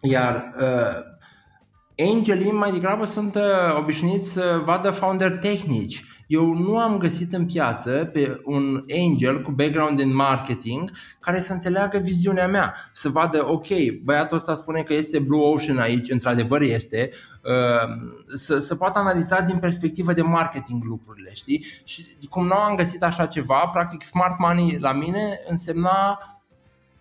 Iar 0.00 0.54
uh, 0.60 2.10
angelii 2.10 2.52
mai 2.52 2.72
degrabă 2.72 3.04
sunt 3.04 3.34
uh, 3.34 3.76
obișnuiți 3.78 4.32
să 4.32 4.62
vadă 4.64 4.90
founder 4.90 5.38
tehnici 5.38 6.04
eu 6.32 6.52
nu 6.54 6.78
am 6.78 6.98
găsit 6.98 7.32
în 7.32 7.46
piață 7.46 8.10
pe 8.12 8.40
un 8.44 8.84
angel 9.04 9.42
cu 9.42 9.50
background 9.50 9.98
în 10.00 10.14
marketing 10.14 10.90
care 11.20 11.40
să 11.40 11.52
înțeleagă 11.52 11.98
viziunea 11.98 12.48
mea, 12.48 12.74
să 12.92 13.08
vadă, 13.08 13.48
ok, 13.48 13.66
băiatul 14.04 14.36
ăsta 14.36 14.54
spune 14.54 14.82
că 14.82 14.94
este 14.94 15.18
Blue 15.18 15.46
Ocean 15.46 15.78
aici, 15.78 16.10
într-adevăr 16.10 16.60
este, 16.60 17.10
uh, 17.42 17.88
să, 18.26 18.58
să 18.58 18.74
poată 18.74 18.98
analiza 18.98 19.40
din 19.40 19.58
perspectivă 19.58 20.12
de 20.12 20.22
marketing 20.22 20.84
lucrurile, 20.84 21.30
știi? 21.34 21.66
Și 21.84 22.06
cum 22.30 22.46
nu 22.46 22.54
am 22.54 22.74
găsit 22.76 23.02
așa 23.02 23.26
ceva, 23.26 23.70
practic 23.72 24.02
smart 24.02 24.38
money 24.38 24.78
la 24.80 24.92
mine 24.92 25.38
însemna 25.48 26.18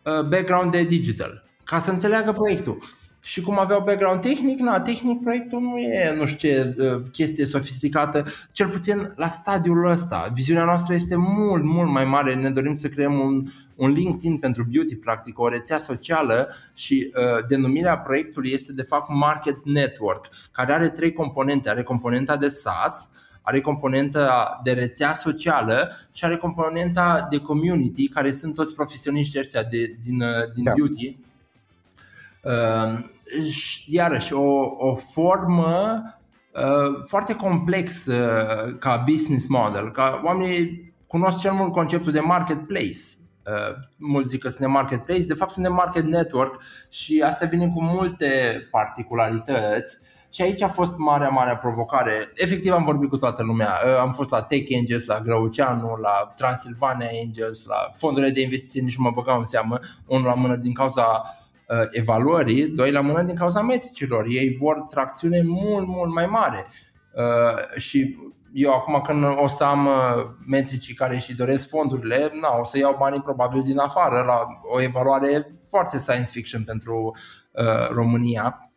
uh, 0.04 0.28
background 0.28 0.72
de 0.72 0.84
digital, 0.84 1.44
ca 1.64 1.80
să 1.80 1.92
înțeleagă 1.92 2.32
proiectul 2.32 2.78
și 3.24 3.42
cum 3.42 3.60
aveau 3.60 3.84
background 3.84 4.22
tehnic, 4.22 4.60
na, 4.60 4.82
tehnic 4.82 5.22
proiectul 5.22 5.62
nu 5.62 5.78
e, 5.78 6.14
nu 6.16 6.26
știu 6.26 6.50
ce, 6.50 6.76
uh, 6.78 7.02
chestie 7.12 7.46
sofisticată, 7.46 8.26
cel 8.52 8.68
puțin 8.70 9.14
la 9.16 9.30
stadiul 9.30 9.86
ăsta. 9.86 10.32
Viziunea 10.34 10.64
noastră 10.64 10.94
este 10.94 11.16
mult, 11.16 11.64
mult 11.64 11.90
mai 11.90 12.06
mare. 12.06 12.36
Ne 12.36 12.50
dorim 12.50 12.76
să 12.76 12.88
creăm 12.88 13.20
un, 13.20 13.48
un 13.76 13.92
LinkedIn 13.92 14.38
pentru 14.38 14.68
beauty, 14.72 14.96
practic, 14.96 15.40
o 15.40 15.48
rețea 15.48 15.78
socială 15.78 16.50
și 16.74 17.12
uh, 17.16 17.46
denumirea 17.48 17.98
proiectului 17.98 18.52
este 18.52 18.74
de 18.74 18.82
fapt 18.82 19.10
Market 19.10 19.58
Network, 19.64 20.30
care 20.52 20.74
are 20.74 20.90
trei 20.90 21.14
componente. 21.14 21.70
Are 21.70 21.84
componenta 21.84 22.38
de 22.38 22.48
SaaS, 22.48 23.10
are 23.42 23.62
componenta 23.62 24.60
de 24.64 24.72
rețea 24.72 25.14
socială 25.14 25.92
și 26.12 26.26
are 26.26 26.38
componenta 26.38 27.28
de 27.30 27.38
community, 27.38 28.08
care 28.08 28.32
sunt 28.32 28.54
toți 28.54 28.76
profesioniștii 28.76 29.40
ăștia 29.40 29.64
de, 29.64 29.96
din, 30.04 30.22
uh, 30.22 30.52
din 30.54 30.64
da. 30.64 30.74
beauty 30.76 31.06
Ehm, 31.06 31.31
iarăși, 33.86 34.34
o, 34.34 34.62
o 34.78 34.96
formă 34.96 36.04
uh, 36.54 37.04
foarte 37.08 37.36
complexă 37.36 38.46
ca 38.80 39.04
business 39.06 39.48
model, 39.48 39.92
ca 39.92 40.22
oamenii 40.24 40.94
cunosc 41.08 41.40
cel 41.40 41.52
mult 41.52 41.72
conceptul 41.72 42.12
de 42.12 42.20
marketplace. 42.20 43.00
Uh, 43.46 43.76
mulți 43.98 44.30
zic 44.30 44.42
că 44.42 44.50
sunt 44.50 44.62
de 44.62 44.68
marketplace, 44.68 45.26
de 45.26 45.34
fapt 45.34 45.52
sunt 45.52 45.66
de 45.66 45.72
market 45.72 46.04
network 46.04 46.62
și 46.90 47.24
asta 47.26 47.46
vine 47.46 47.68
cu 47.68 47.84
multe 47.84 48.62
particularități 48.72 49.98
și 50.30 50.42
aici 50.42 50.62
a 50.62 50.68
fost 50.68 50.98
marea, 50.98 51.30
marea 51.30 51.58
provocare. 51.58 52.32
Efectiv 52.36 52.72
am 52.72 52.84
vorbit 52.84 53.10
cu 53.10 53.18
toată 53.18 53.44
lumea. 53.44 53.80
Am 54.00 54.12
fost 54.12 54.32
la 54.32 54.42
Tech 54.42 54.78
Angels, 54.80 55.06
la 55.06 55.20
Grăuceanu, 55.20 55.96
la 56.02 56.34
Transilvania 56.36 57.10
Angels, 57.26 57.66
la 57.66 57.92
fondurile 57.94 58.32
de 58.32 58.42
investiții, 58.42 58.82
nici 58.82 58.98
nu 58.98 59.04
mă 59.04 59.12
băgam 59.12 59.40
în 59.40 59.46
seamă, 59.46 59.80
unul 60.06 60.26
la 60.26 60.34
mână 60.34 60.56
din 60.56 60.74
cauza 60.74 61.04
Uh, 61.04 61.41
evaluării, 61.92 62.68
doi 62.68 62.92
la 62.92 63.02
mână 63.02 63.24
din 63.24 63.36
cauza 63.36 63.62
metricilor. 63.62 64.26
Ei 64.28 64.56
vor 64.60 64.86
tracțiune 64.90 65.42
mult, 65.46 65.88
mult 65.88 66.14
mai 66.14 66.26
mare. 66.26 66.66
Uh, 67.14 67.80
și 67.80 68.18
eu 68.54 68.74
acum 68.74 69.02
când 69.02 69.24
o 69.24 69.48
să 69.48 69.64
am 69.64 69.86
uh, 69.86 70.26
metricii 70.48 70.94
care 70.94 71.18
și 71.18 71.36
doresc 71.36 71.70
fondurile, 71.70 72.32
na, 72.42 72.60
o 72.60 72.64
să 72.64 72.78
iau 72.78 72.96
banii 73.00 73.22
probabil 73.22 73.62
din 73.62 73.78
afară 73.78 74.24
la 74.26 74.48
o 74.76 74.82
evaluare 74.82 75.54
foarte 75.70 75.98
science 75.98 76.30
fiction 76.32 76.64
pentru 76.64 77.16
uh, 77.52 77.90
România. 77.90 78.72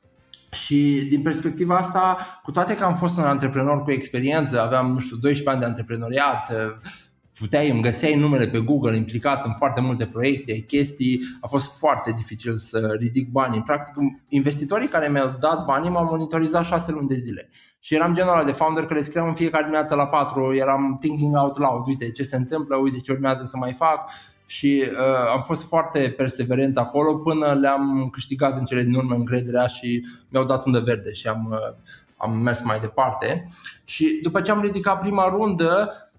Și 0.50 1.06
din 1.08 1.22
perspectiva 1.22 1.76
asta, 1.76 2.16
cu 2.42 2.50
toate 2.50 2.76
că 2.76 2.84
am 2.84 2.94
fost 2.94 3.16
un 3.16 3.24
antreprenor 3.24 3.82
cu 3.82 3.90
experiență, 3.90 4.60
aveam, 4.60 4.92
nu 4.92 4.98
știu, 4.98 5.16
12 5.16 5.50
ani 5.50 5.60
de 5.60 5.66
antreprenoriat, 5.66 6.52
puteai, 7.38 7.70
îmi 7.70 7.82
găseai 7.82 8.14
numele 8.14 8.46
pe 8.46 8.58
Google 8.58 8.96
implicat 8.96 9.44
în 9.44 9.52
foarte 9.52 9.80
multe 9.80 10.06
proiecte, 10.06 10.58
chestii, 10.58 11.20
a 11.40 11.46
fost 11.46 11.78
foarte 11.78 12.12
dificil 12.16 12.56
să 12.56 12.96
ridic 12.98 13.30
banii. 13.30 13.62
Practic, 13.62 13.94
investitorii 14.28 14.88
care 14.88 15.08
mi-au 15.08 15.36
dat 15.40 15.64
banii 15.64 15.90
m-au 15.90 16.04
monitorizat 16.04 16.64
șase 16.64 16.92
luni 16.92 17.08
de 17.08 17.14
zile. 17.14 17.48
Și 17.80 17.94
eram 17.94 18.14
genul 18.14 18.32
ăla 18.32 18.44
de 18.44 18.52
founder 18.52 18.86
care 18.86 19.00
scriam 19.00 19.28
în 19.28 19.34
fiecare 19.34 19.62
dimineață 19.62 19.94
la 19.94 20.06
4, 20.06 20.54
eram 20.54 20.96
thinking 21.00 21.36
out 21.36 21.58
loud, 21.58 21.86
uite 21.86 22.10
ce 22.10 22.22
se 22.22 22.36
întâmplă, 22.36 22.76
uite 22.76 22.98
ce 22.98 23.12
urmează 23.12 23.44
să 23.44 23.56
mai 23.56 23.72
fac 23.72 24.10
și 24.46 24.84
uh, 24.90 25.30
am 25.34 25.42
fost 25.42 25.68
foarte 25.68 26.14
perseverent 26.16 26.78
acolo 26.78 27.14
până 27.14 27.52
le-am 27.52 28.08
câștigat 28.12 28.58
în 28.58 28.64
cele 28.64 28.82
din 28.82 28.94
urmă 28.94 29.14
încrederea 29.14 29.66
și 29.66 30.06
mi-au 30.28 30.44
dat 30.44 30.64
undă 30.64 30.80
verde 30.80 31.12
și 31.12 31.28
am, 31.28 31.48
uh, 31.50 31.76
am 32.16 32.38
mers 32.38 32.62
mai 32.62 32.80
departe. 32.80 33.46
Și 33.84 34.18
după 34.22 34.40
ce 34.40 34.50
am 34.50 34.60
ridicat 34.60 35.00
prima 35.00 35.28
rundă, 35.28 35.88
Uh, 35.88 36.13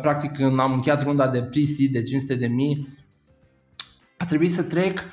practic 0.00 0.32
când 0.32 0.60
am 0.60 0.72
încheiat 0.72 1.02
runda 1.02 1.28
de 1.28 1.42
pre 1.42 1.60
de 1.90 2.02
500 2.02 2.34
de 2.34 2.46
mii, 2.46 2.88
a 4.18 4.24
trebuit 4.24 4.52
să 4.52 4.62
trec, 4.62 5.04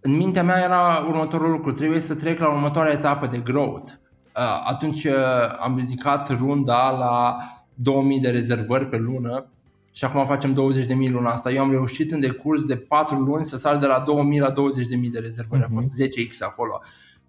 în 0.00 0.16
mintea 0.16 0.42
mea 0.42 0.62
era 0.62 1.04
următorul 1.08 1.50
lucru, 1.50 1.72
trebuie 1.72 2.00
să 2.00 2.14
trec 2.14 2.38
la 2.38 2.48
următoarea 2.48 2.92
etapă 2.92 3.26
de 3.26 3.38
growth. 3.38 3.90
Uh, 3.90 4.62
atunci 4.64 5.04
uh, 5.04 5.14
am 5.60 5.76
ridicat 5.76 6.38
runda 6.38 6.90
la 6.90 7.36
2000 7.74 8.20
de 8.20 8.30
rezervări 8.30 8.86
pe 8.86 8.96
lună 8.96 9.46
și 9.92 10.04
acum 10.04 10.26
facem 10.26 10.52
20.000 10.52 11.10
luna 11.10 11.30
asta. 11.30 11.52
Eu 11.52 11.62
am 11.62 11.70
reușit 11.70 12.12
în 12.12 12.20
decurs 12.20 12.64
de 12.64 12.76
4 12.76 13.16
luni 13.16 13.44
să 13.44 13.56
sar 13.56 13.78
de 13.78 13.86
la 13.86 14.02
2000 14.06 14.40
la 14.40 14.52
20.000 14.52 14.54
de 15.12 15.18
rezervări, 15.18 15.62
uh-huh. 15.62 15.66
a 15.66 15.70
fost 15.74 16.02
10x 16.02 16.38
acolo. 16.40 16.80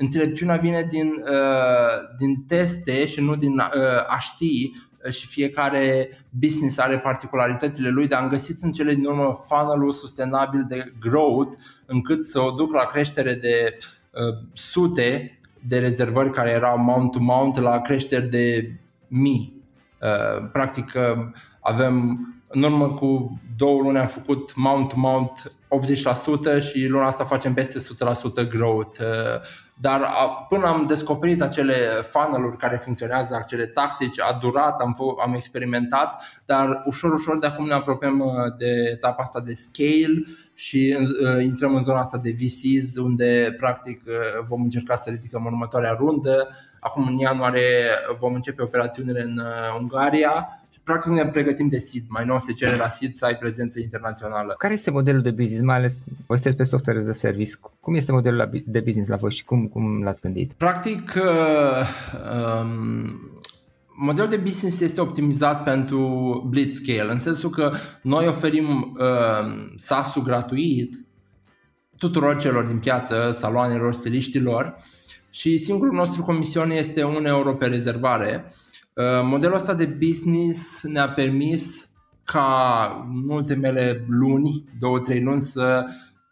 Înțelepciunea 0.00 0.56
vine 0.56 0.86
din, 0.90 1.06
uh, 1.06 2.16
din 2.18 2.44
teste 2.46 3.06
și 3.06 3.20
nu 3.20 3.36
din 3.36 3.52
uh, 3.52 4.14
a 4.14 4.18
ști 4.18 4.72
și 5.10 5.26
fiecare 5.26 6.10
business 6.30 6.78
are 6.78 6.98
particularitățile 6.98 7.88
lui, 7.88 8.06
dar 8.06 8.22
am 8.22 8.28
găsit 8.28 8.62
în 8.62 8.72
cele 8.72 8.94
din 8.94 9.04
urmă 9.04 9.44
funnel 9.46 9.92
sustenabil 9.92 10.64
de 10.68 10.92
growth 11.00 11.58
încât 11.86 12.24
să 12.24 12.40
o 12.40 12.50
duc 12.50 12.72
la 12.72 12.84
creștere 12.84 13.34
de 13.34 13.78
uh, 14.10 14.46
sute 14.52 15.38
de 15.66 15.78
rezervări 15.78 16.32
care 16.32 16.50
erau 16.50 16.78
mount-to-mount 16.78 17.58
la 17.58 17.80
creșteri 17.80 18.30
de 18.30 18.72
mii. 19.08 19.62
Uh, 20.00 20.48
practic 20.52 20.92
uh, 20.94 21.26
avem 21.60 22.18
în 22.48 22.62
urmă 22.62 22.88
cu 22.88 23.40
două 23.56 23.80
luni 23.82 23.98
am 23.98 24.06
făcut 24.06 24.54
mount-to-mount 24.54 25.52
80% 26.60 26.62
și 26.62 26.86
luna 26.86 27.06
asta 27.06 27.24
facem 27.24 27.54
peste 27.54 27.78
100% 28.44 28.48
growth. 28.48 28.98
Uh, 29.00 29.06
dar 29.80 30.02
până 30.48 30.66
am 30.66 30.84
descoperit 30.86 31.42
acele 31.42 31.74
funnel 32.02 32.56
care 32.56 32.76
funcționează, 32.76 33.34
acele 33.34 33.66
tactici, 33.66 34.20
a 34.20 34.38
durat, 34.40 34.80
am, 34.80 34.94
f- 34.94 35.24
am 35.24 35.34
experimentat, 35.34 36.22
dar 36.44 36.82
ușor, 36.86 37.12
ușor 37.12 37.38
de 37.38 37.46
acum 37.46 37.66
ne 37.66 37.74
apropiem 37.74 38.20
uh, 38.20 38.32
de 38.58 38.90
etapa 38.92 39.22
asta 39.22 39.40
de 39.40 39.52
scale 39.52 40.22
și 40.54 40.96
uh, 41.00 41.44
intrăm 41.44 41.74
în 41.74 41.82
zona 41.82 41.98
asta 41.98 42.18
de 42.18 42.36
VCs 42.38 42.96
unde 42.96 43.54
practic 43.56 44.02
uh, 44.06 44.46
vom 44.48 44.62
încerca 44.62 44.94
să 44.94 45.10
ridicăm 45.10 45.44
următoarea 45.44 45.96
rundă. 45.98 46.48
Acum 46.80 47.06
în 47.06 47.16
ianuarie 47.16 47.84
vom 48.18 48.34
începe 48.34 48.62
operațiunile 48.62 49.22
în 49.22 49.38
uh, 49.38 49.80
Ungaria 49.80 50.57
practic 50.88 51.12
ne 51.12 51.26
pregătim 51.26 51.68
de 51.68 51.78
SID, 51.78 52.04
mai 52.08 52.24
nou 52.24 52.38
se 52.38 52.52
cere 52.52 52.76
la 52.76 52.88
SID 52.88 53.14
să 53.14 53.24
ai 53.24 53.36
prezență 53.36 53.80
internațională. 53.80 54.54
Care 54.58 54.72
este 54.72 54.90
modelul 54.90 55.22
de 55.22 55.30
business, 55.30 55.64
mai 55.64 55.76
ales 55.76 56.02
voi 56.26 56.36
sunteți 56.36 56.56
pe 56.56 56.62
software 56.62 56.98
as 56.98 57.06
a 57.06 57.12
service, 57.12 57.50
cum 57.80 57.94
este 57.94 58.12
modelul 58.12 58.62
de 58.66 58.80
business 58.80 59.08
la 59.08 59.16
voi 59.16 59.30
și 59.30 59.44
cum, 59.44 59.66
cum 59.66 60.02
l-ați 60.02 60.20
gândit? 60.20 60.52
Practic, 60.52 61.12
uh, 61.16 61.86
um, 62.62 63.40
modelul 63.96 64.28
de 64.28 64.36
business 64.36 64.80
este 64.80 65.00
optimizat 65.00 65.62
pentru 65.62 66.00
blitzscale, 66.48 67.12
în 67.12 67.18
sensul 67.18 67.50
că 67.50 67.72
noi 68.02 68.26
oferim 68.26 68.96
uh, 68.98 69.72
SaaS-ul 69.76 70.22
gratuit 70.22 71.06
tuturor 71.98 72.36
celor 72.36 72.64
din 72.64 72.78
piață, 72.78 73.30
saloanelor, 73.32 73.94
stiliștilor 73.94 74.76
și 75.30 75.58
singurul 75.58 75.94
nostru 75.94 76.22
comision 76.22 76.70
este 76.70 77.02
1 77.02 77.26
euro 77.26 77.54
pe 77.54 77.66
rezervare 77.66 78.44
Uh, 78.44 78.67
modelul 79.22 79.54
ăsta 79.54 79.74
de 79.74 79.84
business 79.84 80.82
ne-a 80.82 81.08
permis 81.08 81.88
ca 82.24 83.06
în 83.08 83.28
ultimele 83.28 84.04
luni, 84.08 84.64
două, 84.78 84.98
trei 84.98 85.22
luni 85.22 85.40
să 85.40 85.84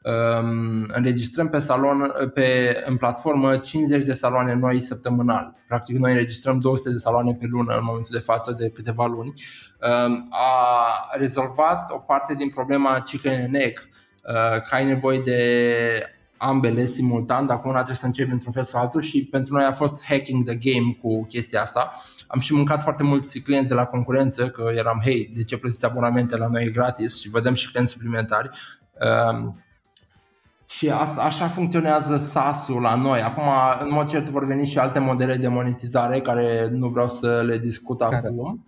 um, 0.03 0.85
înregistrăm 0.87 1.49
pe 1.49 1.59
salon, 1.59 2.13
pe, 2.35 2.77
în 2.87 2.97
platformă 2.97 3.57
50 3.57 4.05
de 4.05 4.13
saloane 4.13 4.55
noi 4.55 4.81
săptămânal. 4.81 5.55
Practic 5.69 5.97
noi 5.97 6.11
înregistrăm 6.11 6.59
200 6.59 6.91
de 6.91 6.97
saloane 6.97 7.35
pe 7.35 7.47
lună 7.51 7.75
în 7.75 7.85
momentul 7.85 8.11
de 8.13 8.25
față 8.25 8.53
de 8.53 8.71
câteva 8.71 9.07
luni. 9.07 9.33
Um, 10.07 10.29
a 10.31 11.17
rezolvat 11.19 11.91
o 11.91 11.99
parte 11.99 12.35
din 12.35 12.51
problema 12.51 13.01
chicken 13.01 13.43
and 13.43 13.55
egg, 13.55 13.79
uh, 13.79 14.61
că 14.63 14.75
ai 14.75 14.85
nevoie 14.85 15.19
de 15.19 15.41
ambele 16.37 16.87
simultan, 16.87 17.47
dar 17.47 17.57
acum 17.57 17.71
una 17.71 17.79
trebuie 17.79 17.99
să 17.99 18.07
începi 18.07 18.33
într-un 18.33 18.53
fel 18.53 18.65
sau 18.65 18.81
altul 18.81 19.01
și 19.01 19.25
pentru 19.25 19.55
noi 19.55 19.65
a 19.65 19.73
fost 19.73 20.05
hacking 20.05 20.45
the 20.45 20.55
game 20.55 20.99
cu 21.03 21.25
chestia 21.25 21.61
asta. 21.61 21.93
Am 22.27 22.41
și 22.41 22.55
mâncat 22.55 22.83
foarte 22.83 23.03
mulți 23.03 23.39
clienți 23.39 23.69
de 23.69 23.75
la 23.75 23.85
concurență, 23.85 24.49
că 24.49 24.71
eram, 24.75 25.01
hei, 25.05 25.33
de 25.37 25.45
ce 25.45 25.57
plătiți 25.57 25.85
abonamente 25.85 26.37
la 26.37 26.47
noi 26.47 26.71
gratis 26.71 27.21
și 27.21 27.29
vedem 27.29 27.55
și 27.55 27.71
clienți 27.71 27.93
suplimentari. 27.93 28.51
Um, 29.31 29.61
și 30.69 30.91
asta, 30.91 31.23
așa 31.23 31.49
funcționează 31.49 32.17
SaaS-ul 32.17 32.81
la 32.81 32.95
noi. 32.95 33.21
Acum, 33.21 33.49
în 33.81 33.93
mod 33.93 34.09
cert, 34.09 34.29
vor 34.29 34.47
veni 34.47 34.67
și 34.67 34.79
alte 34.79 34.99
modele 34.99 35.37
de 35.37 35.49
monetizare 35.49 36.21
care 36.21 36.69
nu 36.73 36.89
vreau 36.89 37.09
să 37.09 37.43
le 37.43 37.59
discut 37.59 37.99
care? 37.99 38.17
acum. 38.17 38.65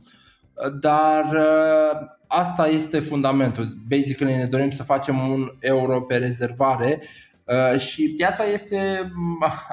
Dar 0.81 1.25
uh, 1.25 2.09
asta 2.27 2.67
este 2.67 3.01
fundamentul. 3.01 3.79
Basically 3.89 4.37
ne 4.37 4.47
dorim 4.47 4.71
să 4.71 4.83
facem 4.83 5.29
un 5.29 5.53
euro 5.61 6.01
pe 6.01 6.17
rezervare 6.17 7.01
Uh, 7.03 7.28
și 7.77 8.15
piața 8.17 8.45
este, 8.45 9.11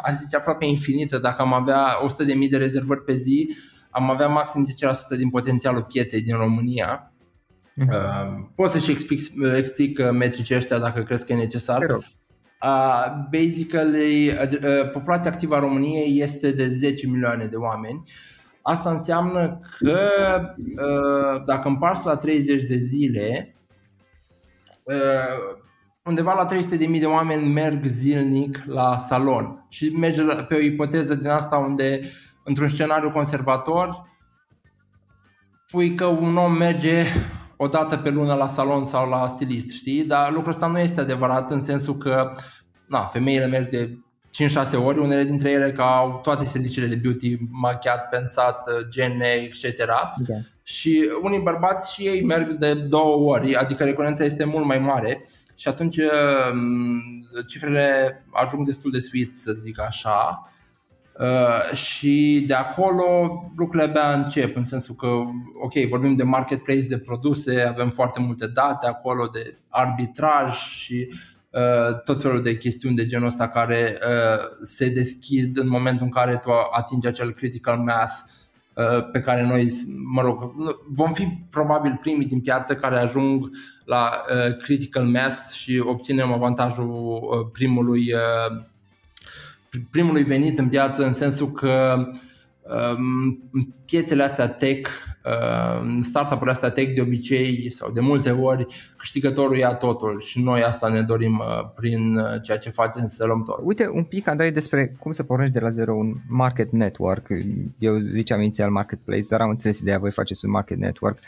a 0.01 0.11
zice, 0.11 0.35
aproape 0.35 0.65
infinită. 0.65 1.17
Dacă 1.17 1.41
am 1.41 1.53
avea 1.53 1.85
100.000 2.43 2.49
de 2.49 2.57
rezervări 2.57 3.03
pe 3.03 3.13
zi, 3.13 3.55
am 3.89 4.09
avea 4.09 4.27
maxim 4.27 4.67
10% 5.15 5.17
din 5.17 5.29
potențialul 5.29 5.83
pieței 5.83 6.21
din 6.21 6.35
România. 6.35 7.13
Uh-huh. 7.81 8.53
Pot 8.55 8.71
să-și 8.71 8.91
explic, 8.91 9.19
explic 9.55 9.99
uh, 9.99 10.11
metricii 10.11 10.55
ăștia 10.55 10.77
dacă 10.77 11.03
crezi 11.03 11.25
că 11.25 11.33
e 11.33 11.35
necesar. 11.35 11.81
Uh, 11.89 13.05
basically, 13.31 14.29
uh, 14.29 14.89
populația 14.91 15.31
activă 15.31 15.55
a 15.55 15.59
României 15.59 16.21
este 16.21 16.51
de 16.51 16.67
10 16.67 17.07
milioane 17.07 17.45
de 17.45 17.55
oameni. 17.55 18.01
Asta 18.61 18.89
înseamnă 18.89 19.59
că 19.77 19.99
uh, 20.57 21.43
dacă 21.45 21.67
împarți 21.67 22.05
la 22.05 22.15
30 22.15 22.63
de 22.63 22.77
zile, 22.77 23.55
uh, 24.83 25.63
undeva 26.05 26.33
la 26.33 26.55
300.000 26.55 26.99
de 26.99 27.05
oameni 27.05 27.47
merg 27.47 27.85
zilnic 27.85 28.63
la 28.65 28.97
salon 28.97 29.65
și 29.69 29.89
merge 29.89 30.23
pe 30.23 30.55
o 30.55 30.59
ipoteză 30.59 31.15
din 31.15 31.27
asta 31.27 31.57
unde 31.57 32.01
într-un 32.43 32.67
scenariu 32.67 33.11
conservator 33.11 34.01
pui 35.71 35.95
că 35.95 36.05
un 36.05 36.37
om 36.37 36.53
merge 36.53 37.03
o 37.57 37.67
dată 37.67 37.97
pe 37.97 38.09
lună 38.09 38.33
la 38.33 38.47
salon 38.47 38.85
sau 38.85 39.09
la 39.09 39.27
stilist, 39.27 39.69
știi? 39.69 40.03
Dar 40.03 40.31
lucrul 40.31 40.51
ăsta 40.51 40.67
nu 40.67 40.79
este 40.79 41.01
adevărat 41.01 41.51
în 41.51 41.59
sensul 41.59 41.97
că 41.97 42.31
na, 42.87 42.99
femeile 42.99 43.45
merg 43.45 43.69
de 43.69 43.97
5-6 44.79 44.85
ori, 44.85 44.99
unele 44.99 45.23
dintre 45.23 45.49
ele 45.49 45.71
că 45.71 45.81
au 45.81 46.19
toate 46.23 46.45
serviciile 46.45 46.87
de 46.87 46.95
beauty, 46.95 47.37
machiat, 47.49 48.09
pensat, 48.09 48.69
gene, 48.89 49.27
etc. 49.27 49.63
Okay. 50.21 50.45
Și 50.63 51.09
unii 51.21 51.39
bărbați 51.39 51.93
și 51.93 52.07
ei 52.07 52.23
merg 52.25 52.51
de 52.51 52.73
două 52.73 53.35
ori, 53.35 53.55
adică 53.55 53.83
recurența 53.83 54.23
este 54.23 54.43
mult 54.43 54.65
mai 54.65 54.79
mare 54.79 55.25
și 55.55 55.67
atunci 55.67 55.97
um, 55.97 57.01
cifrele 57.47 58.25
ajung 58.31 58.65
destul 58.65 58.91
de 58.91 58.99
sweet, 58.99 59.37
să 59.37 59.51
zic 59.51 59.79
așa. 59.79 60.49
Uh, 61.19 61.75
și 61.75 62.43
de 62.47 62.53
acolo 62.53 63.05
lucrurile 63.55 63.89
abia 63.89 64.13
încep, 64.13 64.55
în 64.55 64.63
sensul 64.63 64.95
că, 64.95 65.07
ok, 65.61 65.73
vorbim 65.89 66.15
de 66.15 66.23
marketplace 66.23 66.87
de 66.87 66.97
produse, 66.97 67.61
avem 67.61 67.89
foarte 67.89 68.19
multe 68.19 68.47
date 68.47 68.87
acolo 68.87 69.27
de 69.27 69.57
arbitraj 69.69 70.55
și 70.55 71.07
uh, 71.49 72.01
tot 72.03 72.21
felul 72.21 72.41
de 72.41 72.57
chestiuni 72.57 72.95
de 72.95 73.05
genul 73.05 73.27
ăsta 73.27 73.49
care 73.49 73.97
uh, 74.01 74.39
se 74.61 74.89
deschid 74.89 75.57
în 75.57 75.67
momentul 75.67 76.05
în 76.05 76.11
care 76.11 76.37
tu 76.37 76.49
atingi 76.71 77.07
acel 77.07 77.33
critical 77.33 77.77
mass 77.77 78.25
Uh, 78.25 78.44
pe 79.11 79.19
care 79.19 79.47
noi, 79.47 79.71
mă 80.13 80.21
rog, 80.21 80.53
vom 80.87 81.11
fi 81.11 81.27
probabil 81.49 81.97
primii 82.01 82.27
din 82.27 82.41
piață 82.41 82.75
care 82.75 82.99
ajung 82.99 83.49
la 83.85 84.11
uh, 84.11 84.57
critical 84.57 85.05
mass 85.05 85.51
și 85.51 85.83
obținem 85.85 86.31
avantajul 86.31 86.89
uh, 86.89 87.47
primului, 87.51 88.13
primului 89.91 90.23
venit 90.23 90.59
în 90.59 90.69
piață 90.69 91.05
în 91.05 91.13
sensul 91.13 91.51
că 91.51 92.05
piețele 93.85 94.23
astea 94.23 94.47
tech, 94.47 94.89
startup-urile 96.01 96.51
astea 96.51 96.69
tech 96.69 96.93
de 96.93 97.01
obicei 97.01 97.71
sau 97.71 97.91
de 97.91 97.99
multe 97.99 98.31
ori 98.31 98.65
câștigătorul 98.97 99.57
ia 99.57 99.73
totul 99.73 100.19
și 100.19 100.39
noi 100.39 100.63
asta 100.63 100.87
ne 100.89 101.01
dorim 101.01 101.41
prin 101.75 102.19
ceea 102.41 102.57
ce 102.57 102.69
facem 102.69 103.05
să 103.05 103.25
luăm 103.25 103.43
tot. 103.43 103.59
Uite 103.63 103.89
un 103.89 104.03
pic, 104.03 104.27
Andrei, 104.27 104.51
despre 104.51 104.95
cum 104.99 105.11
să 105.11 105.23
pornești 105.23 105.53
de 105.53 105.59
la 105.59 105.69
zero 105.69 105.93
un 105.93 106.15
market 106.27 106.71
network. 106.71 107.27
Eu 107.77 107.97
ziceam 107.97 108.41
inițial 108.41 108.69
marketplace, 108.69 109.27
dar 109.29 109.41
am 109.41 109.49
înțeles 109.49 109.79
ideea, 109.79 109.99
voi 109.99 110.11
faceți 110.11 110.45
un 110.45 110.51
market 110.51 110.77
network. 110.77 111.19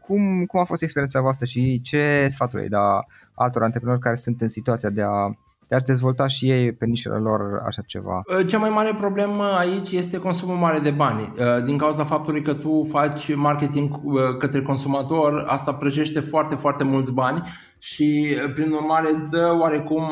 Cum, 0.00 0.44
cum 0.44 0.60
a 0.60 0.64
fost 0.64 0.82
experiența 0.82 1.20
voastră 1.20 1.46
și 1.46 1.80
ce 1.82 2.26
sfaturi 2.30 2.62
ai 2.62 2.68
da 2.68 3.04
altor 3.34 3.62
antreprenori 3.62 4.00
care 4.00 4.16
sunt 4.16 4.40
în 4.40 4.48
situația 4.48 4.90
de 4.90 5.02
a 5.02 5.36
de 5.68 5.74
a 5.74 5.80
dezvolta 5.80 6.26
și 6.26 6.50
ei 6.50 6.72
pe 6.72 6.84
nișele 6.84 7.16
lor 7.16 7.62
așa 7.66 7.82
ceva. 7.86 8.22
Uh, 8.38 8.46
cea 8.46 8.58
mai 8.58 8.70
mare 8.70 8.94
problemă 8.98 9.44
aici 9.44 9.90
este 9.90 10.18
consumul 10.18 10.56
mare 10.56 10.78
de 10.78 10.90
bani. 10.90 11.32
Uh, 11.38 11.64
din 11.64 11.78
cauza 11.78 12.04
faptului 12.04 12.42
că 12.42 12.54
tu 12.54 12.84
faci 12.90 13.34
marketing 13.34 14.00
uh, 14.04 14.36
către 14.38 14.62
consumator, 14.62 15.44
asta 15.46 15.74
prăjește 15.74 16.20
foarte, 16.20 16.54
foarte 16.54 16.84
mulți 16.84 17.12
bani 17.12 17.42
și 17.78 18.36
prin 18.54 18.72
urmare 18.72 19.10
îți 19.12 19.28
dă 19.30 19.56
oarecum, 19.60 20.04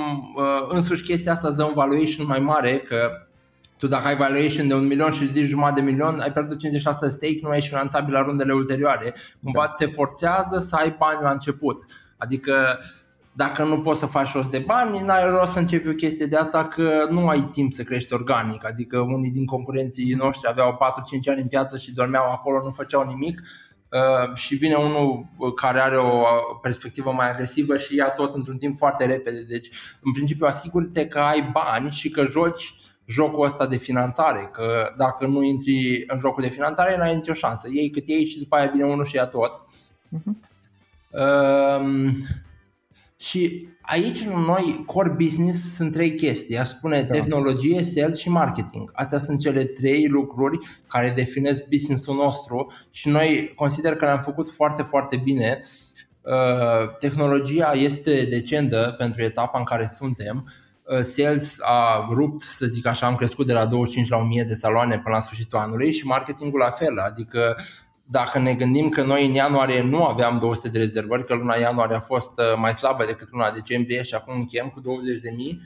însuși 0.69 1.03
chestia 1.03 1.33
asta 1.33 1.49
îți 1.49 1.57
dă 1.57 1.64
un 1.64 1.73
valuation 1.75 2.27
mai 2.27 2.38
mare, 2.38 2.79
că 2.79 2.97
tu 3.79 3.87
dacă 3.87 4.07
ai 4.07 4.17
valuation 4.17 4.69
de 4.69 4.75
un 4.75 4.87
milion 4.87 5.11
și 5.11 5.25
ridici 5.25 5.45
jumătate 5.45 5.81
de 5.81 5.90
milion, 5.90 6.21
ai 6.21 6.33
pierdut 6.33 6.57
50% 6.57 6.61
de 7.01 7.09
stake, 7.09 7.38
nu 7.43 7.55
ești 7.55 7.69
finanțabil 7.69 8.12
la 8.12 8.23
rundele 8.23 8.53
ulterioare. 8.53 9.14
Cumva 9.43 9.64
da. 9.67 9.73
te 9.77 9.87
forțează 9.87 10.59
să 10.59 10.77
ai 10.77 10.95
bani 10.99 11.23
la 11.23 11.31
început. 11.31 11.85
Adică 12.17 12.79
dacă 13.37 13.64
nu 13.64 13.81
poți 13.81 13.99
să 13.99 14.07
faci 14.07 14.33
rost 14.33 14.51
de 14.51 14.59
bani, 14.66 15.01
n-ai 15.01 15.31
rost 15.31 15.53
să 15.53 15.59
începi 15.59 15.88
o 15.88 15.92
chestie 15.92 16.27
de 16.27 16.37
asta 16.37 16.68
că 16.68 17.07
nu 17.11 17.29
ai 17.29 17.40
timp 17.40 17.73
să 17.73 17.83
crești 17.83 18.12
organic. 18.12 18.66
Adică 18.66 18.99
unii 18.99 19.31
din 19.31 19.47
concurenții 19.47 20.14
noștri 20.14 20.49
aveau 20.49 20.79
4-5 21.27 21.31
ani 21.31 21.40
în 21.40 21.49
piață 21.49 21.77
și 21.79 21.92
dormeau 21.92 22.31
acolo, 22.31 22.62
nu 22.62 22.70
făceau 22.70 23.07
nimic 23.07 23.42
uh, 23.88 24.35
și 24.35 24.55
vine 24.55 24.75
unul 24.75 25.27
care 25.55 25.81
are 25.81 25.97
o 25.97 26.23
perspectivă 26.62 27.12
mai 27.12 27.31
agresivă 27.31 27.77
și 27.77 27.94
ia 27.94 28.09
tot 28.09 28.35
într-un 28.35 28.57
timp 28.57 28.79
foarte 28.79 29.05
repede. 29.05 29.42
Deci, 29.49 29.70
în 30.01 30.12
principiu, 30.12 30.47
asigură-te 30.47 31.07
că 31.07 31.18
ai 31.18 31.51
bani 31.53 31.90
și 31.90 32.11
că 32.11 32.25
joci 32.25 32.75
jocul 33.07 33.44
ăsta 33.44 33.66
de 33.66 33.77
finanțare, 33.77 34.51
că 34.53 34.92
dacă 34.97 35.27
nu 35.27 35.42
intri 35.42 36.05
în 36.07 36.18
jocul 36.18 36.42
de 36.42 36.49
finanțare, 36.49 36.97
n-ai 36.97 37.14
nicio 37.14 37.33
șansă. 37.33 37.68
Ei 37.70 37.90
cât 37.90 38.05
ei 38.07 38.25
și 38.25 38.38
după 38.38 38.57
aia 38.57 38.70
vine 38.70 38.85
unul 38.85 39.05
și 39.05 39.16
ia 39.16 39.27
tot. 39.27 39.64
Uh-huh. 40.16 40.53
Uh, 41.11 42.12
și 43.29 43.69
aici 43.81 44.23
noi, 44.23 44.83
core 44.87 45.09
business, 45.09 45.75
sunt 45.75 45.93
trei 45.93 46.15
chestii. 46.15 46.59
Aș 46.59 46.69
spune 46.69 47.03
da. 47.03 47.15
tehnologie, 47.15 47.83
sales 47.83 48.19
și 48.19 48.29
marketing. 48.29 48.91
Astea 48.95 49.19
sunt 49.19 49.41
cele 49.41 49.65
trei 49.65 50.09
lucruri 50.09 50.59
care 50.87 51.13
definesc 51.17 51.69
businessul 51.69 52.15
nostru 52.15 52.73
și 52.91 53.09
noi 53.09 53.53
consider 53.55 53.97
că 53.97 54.05
le-am 54.05 54.21
făcut 54.21 54.51
foarte, 54.51 54.83
foarte 54.83 55.17
bine. 55.17 55.63
Uh, 56.21 56.97
tehnologia 56.99 57.73
este 57.73 58.25
decentă 58.25 58.95
pentru 58.99 59.23
etapa 59.23 59.59
în 59.59 59.65
care 59.65 59.87
suntem. 59.87 60.53
Uh, 60.83 61.01
sales 61.01 61.57
a 61.61 62.09
rupt, 62.11 62.43
să 62.43 62.67
zic 62.67 62.87
așa, 62.87 63.07
am 63.07 63.15
crescut 63.15 63.47
de 63.47 63.53
la 63.53 63.67
25 63.67 64.09
la 64.09 64.17
1000 64.17 64.43
de 64.43 64.55
saloane 64.55 64.99
până 64.99 65.15
la 65.15 65.21
sfârșitul 65.21 65.59
anului 65.59 65.93
și 65.93 66.07
marketingul 66.07 66.59
la 66.59 66.71
fel, 66.71 66.99
adică 66.99 67.57
dacă 68.07 68.38
ne 68.38 68.55
gândim 68.55 68.88
că 68.88 69.03
noi 69.03 69.27
în 69.27 69.33
ianuarie 69.33 69.83
nu 69.83 70.05
aveam 70.05 70.38
200 70.38 70.69
de 70.69 70.79
rezervări, 70.79 71.27
că 71.27 71.35
luna 71.35 71.55
ianuarie 71.55 71.97
a 71.97 72.01
fost 72.01 72.38
uh, 72.38 72.45
mai 72.57 72.75
slabă 72.75 73.05
decât 73.05 73.31
luna 73.31 73.51
decembrie 73.51 74.03
și 74.03 74.14
acum 74.14 74.35
încheiem 74.35 74.69
cu 74.69 74.81
20 74.81 75.21
de 75.21 75.31
mii, 75.31 75.61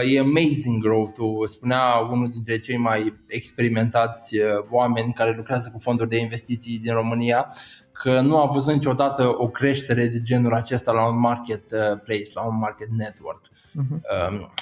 uh, 0.00 0.12
e 0.12 0.18
amazing 0.18 0.82
growth 0.82 1.18
spunea 1.44 1.96
unul 2.10 2.30
dintre 2.30 2.58
cei 2.58 2.76
mai 2.76 3.14
experimentați 3.26 4.38
uh, 4.38 4.44
oameni 4.70 5.12
care 5.12 5.34
lucrează 5.36 5.70
cu 5.72 5.78
fonduri 5.78 6.08
de 6.08 6.18
investiții 6.18 6.78
din 6.78 6.92
România, 6.92 7.46
că 7.92 8.20
nu 8.20 8.38
a 8.38 8.46
văzut 8.46 8.72
niciodată 8.72 9.34
o 9.36 9.48
creștere 9.48 10.06
de 10.06 10.22
genul 10.22 10.52
acesta 10.52 10.92
la 10.92 11.06
un 11.06 11.18
marketplace, 11.18 12.30
la 12.34 12.46
un 12.46 12.58
market 12.58 12.88
network. 12.88 13.46
Uh-huh. 13.46 14.30
Um, 14.30 14.52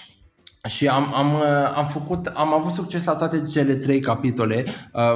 și 0.68 0.88
am, 0.88 1.14
am, 1.14 1.42
am, 1.74 1.86
făcut, 1.86 2.26
am 2.26 2.52
avut 2.52 2.72
succes 2.72 3.04
la 3.04 3.14
toate 3.14 3.42
cele 3.42 3.74
trei 3.74 4.00
capitole, 4.00 4.64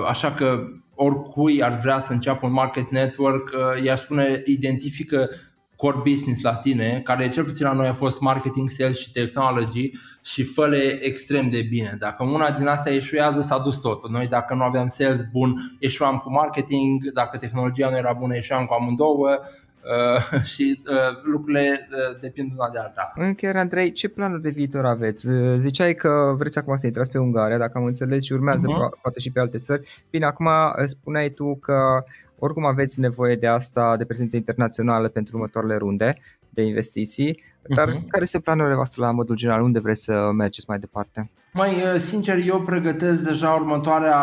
așa 0.08 0.32
că 0.32 0.58
oricui 0.96 1.62
ar 1.62 1.78
vrea 1.78 1.98
să 1.98 2.12
înceapă 2.12 2.46
un 2.46 2.52
market 2.52 2.90
network, 2.90 3.50
uh, 3.52 3.84
i-ar 3.84 3.96
spune 3.96 4.42
identifică 4.46 5.28
core 5.76 6.00
business 6.10 6.40
la 6.40 6.54
tine, 6.54 7.00
care 7.04 7.28
cel 7.28 7.44
puțin 7.44 7.66
la 7.66 7.72
noi 7.72 7.86
a 7.86 7.92
fost 7.92 8.20
marketing, 8.20 8.68
sales 8.68 8.98
și 8.98 9.10
technology 9.10 9.90
și 10.22 10.42
fă 10.42 10.76
extrem 11.00 11.48
de 11.48 11.62
bine. 11.62 11.96
Dacă 11.98 12.24
una 12.24 12.50
din 12.50 12.66
astea 12.66 12.92
eșuează, 12.92 13.40
s-a 13.40 13.58
dus 13.58 13.76
totul. 13.76 14.10
Noi 14.10 14.26
dacă 14.26 14.54
nu 14.54 14.62
aveam 14.62 14.86
sales 14.86 15.22
bun, 15.32 15.76
eșuam 15.78 16.16
cu 16.16 16.30
marketing, 16.30 17.12
dacă 17.12 17.36
tehnologia 17.36 17.90
nu 17.90 17.96
era 17.96 18.12
bună, 18.12 18.36
eșuam 18.36 18.66
cu 18.66 18.74
amândouă, 18.74 19.38
Uh, 19.86 20.42
și 20.52 20.82
uh, 20.90 21.22
lucrurile 21.22 21.88
uh, 21.90 22.20
depind 22.20 22.52
una 22.56 22.70
de 22.70 22.78
alta. 22.78 23.12
Încheiere, 23.14 23.58
Andrei, 23.58 23.92
ce 23.92 24.08
planuri 24.08 24.42
de 24.42 24.48
viitor 24.48 24.84
aveți? 24.84 25.28
Uh, 25.28 25.56
ziceai 25.58 25.94
că 25.94 26.34
vreți 26.36 26.58
acum 26.58 26.76
să 26.76 26.86
intrați 26.86 27.10
pe 27.10 27.18
Ungaria, 27.18 27.58
dacă 27.58 27.78
am 27.78 27.84
înțeles, 27.84 28.24
și 28.24 28.32
urmează 28.32 28.66
uh-huh. 28.66 29.00
poate 29.02 29.18
și 29.18 29.32
pe 29.32 29.40
alte 29.40 29.58
țări. 29.58 30.04
Bine, 30.10 30.24
acum 30.24 30.46
uh, 30.46 30.84
spuneai 30.84 31.28
tu 31.28 31.56
că 31.56 32.04
oricum 32.38 32.64
aveți 32.64 33.00
nevoie 33.00 33.34
de 33.34 33.46
asta, 33.46 33.96
de 33.96 34.04
prezență 34.04 34.36
internațională 34.36 35.08
pentru 35.08 35.36
următoarele 35.36 35.76
runde 35.76 36.18
de 36.56 36.62
investiții, 36.62 37.42
dar 37.68 37.88
uh-huh. 37.88 38.06
care 38.08 38.24
sunt 38.24 38.42
planurile 38.42 38.74
voastre 38.74 39.02
la 39.02 39.10
modul 39.10 39.36
general? 39.36 39.62
Unde 39.62 39.78
vreți 39.78 40.02
să 40.02 40.30
mergeți 40.34 40.68
mai 40.68 40.78
departe? 40.78 41.30
Mai 41.52 41.70
uh, 41.70 42.00
sincer, 42.00 42.38
eu 42.38 42.60
pregătesc 42.60 43.22
deja 43.22 43.50
următoarea, 43.50 44.20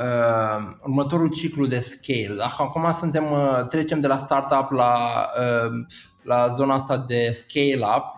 uh, 0.00 0.74
următorul 0.82 1.28
ciclu 1.28 1.66
de 1.66 1.78
scale. 1.78 2.42
Acum 2.58 2.92
suntem, 2.92 3.24
uh, 3.32 3.66
trecem 3.68 4.00
de 4.00 4.06
la 4.06 4.16
startup 4.16 4.70
la, 4.70 4.96
uh, 5.38 5.86
la 6.22 6.48
zona 6.48 6.74
asta 6.74 7.04
de 7.08 7.30
scale-up 7.32 8.04
Uh, 8.04 8.17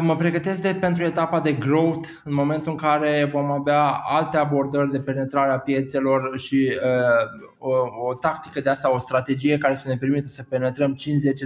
mă 0.00 0.16
pregătesc 0.16 0.62
de 0.62 0.74
pentru 0.74 1.04
etapa 1.04 1.40
de 1.40 1.52
growth 1.52 2.08
în 2.24 2.34
momentul 2.34 2.72
în 2.72 2.78
care 2.78 3.28
vom 3.32 3.50
avea 3.50 4.00
alte 4.08 4.36
abordări 4.36 4.90
de 4.90 5.00
penetrare 5.00 5.52
a 5.52 5.58
piețelor 5.58 6.38
și 6.38 6.72
uh, 6.82 7.48
o, 7.58 7.70
o 8.08 8.14
tactică 8.14 8.60
de 8.60 8.70
asta, 8.70 8.94
o 8.94 8.98
strategie 8.98 9.58
care 9.58 9.74
să 9.74 9.88
ne 9.88 9.96
permită 9.96 10.28
să 10.28 10.44
penetrăm 10.48 10.94
5-10 10.94 10.96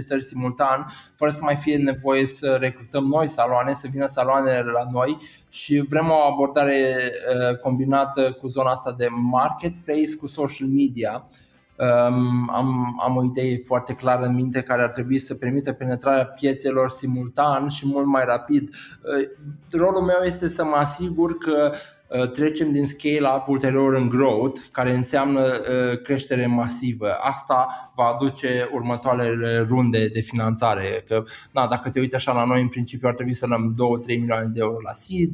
țări 0.03 0.23
simultan, 0.23 0.85
fără 1.15 1.31
să 1.31 1.39
mai 1.41 1.55
fie 1.55 1.77
nevoie 1.77 2.25
să 2.25 2.57
recrutăm 2.59 3.03
noi 3.03 3.27
saloane, 3.27 3.73
să 3.73 3.87
vină 3.91 4.05
saloanele 4.05 4.71
la 4.71 4.87
noi. 4.91 5.17
Și 5.49 5.85
vrem 5.89 6.09
o 6.09 6.31
abordare 6.31 6.95
uh, 6.95 7.57
combinată 7.57 8.31
cu 8.31 8.47
zona 8.47 8.71
asta 8.71 8.95
de 8.97 9.07
marketplace, 9.09 10.15
cu 10.19 10.27
social 10.27 10.67
media. 10.67 11.11
Um, 11.13 11.42
am, 12.47 12.99
am 13.03 13.15
o 13.15 13.23
idee 13.23 13.57
foarte 13.57 13.93
clară 13.93 14.25
în 14.25 14.33
minte 14.33 14.61
care 14.61 14.81
ar 14.81 14.89
trebui 14.89 15.19
să 15.19 15.35
permită 15.35 15.73
penetrarea 15.73 16.25
piețelor 16.25 16.89
simultan 16.89 17.69
și 17.69 17.87
mult 17.87 18.05
mai 18.05 18.23
rapid. 18.25 18.69
Uh, 18.69 19.29
rolul 19.71 20.01
meu 20.01 20.21
este 20.23 20.47
să 20.47 20.63
mă 20.63 20.75
asigur 20.75 21.37
că 21.37 21.71
uh, 21.71 21.77
trecem 22.31 22.71
din 22.71 22.85
scale-up 22.85 23.47
ulterior 23.47 23.93
în 23.93 24.09
growth, 24.09 24.59
care 24.71 24.93
înseamnă 24.93 25.41
uh, 25.41 26.01
creștere 26.01 26.45
masivă. 26.45 27.07
Asta 27.21 27.91
va 27.95 28.03
aduce 28.03 28.69
următoarele 28.73 29.65
runde 29.67 30.07
de 30.07 30.19
finanțare. 30.19 31.03
Că, 31.07 31.23
na, 31.51 31.67
dacă 31.67 31.89
te 31.89 31.99
uiți 31.99 32.15
așa 32.15 32.31
la 32.31 32.45
noi, 32.45 32.61
în 32.61 32.67
principiu 32.67 33.07
ar 33.07 33.13
trebui 33.13 33.33
să 33.33 33.45
luăm 33.47 33.75
2-3 34.07 34.07
milioane 34.07 34.45
de 34.45 34.59
euro 34.59 34.77
la 34.83 34.91
seed, 34.91 35.31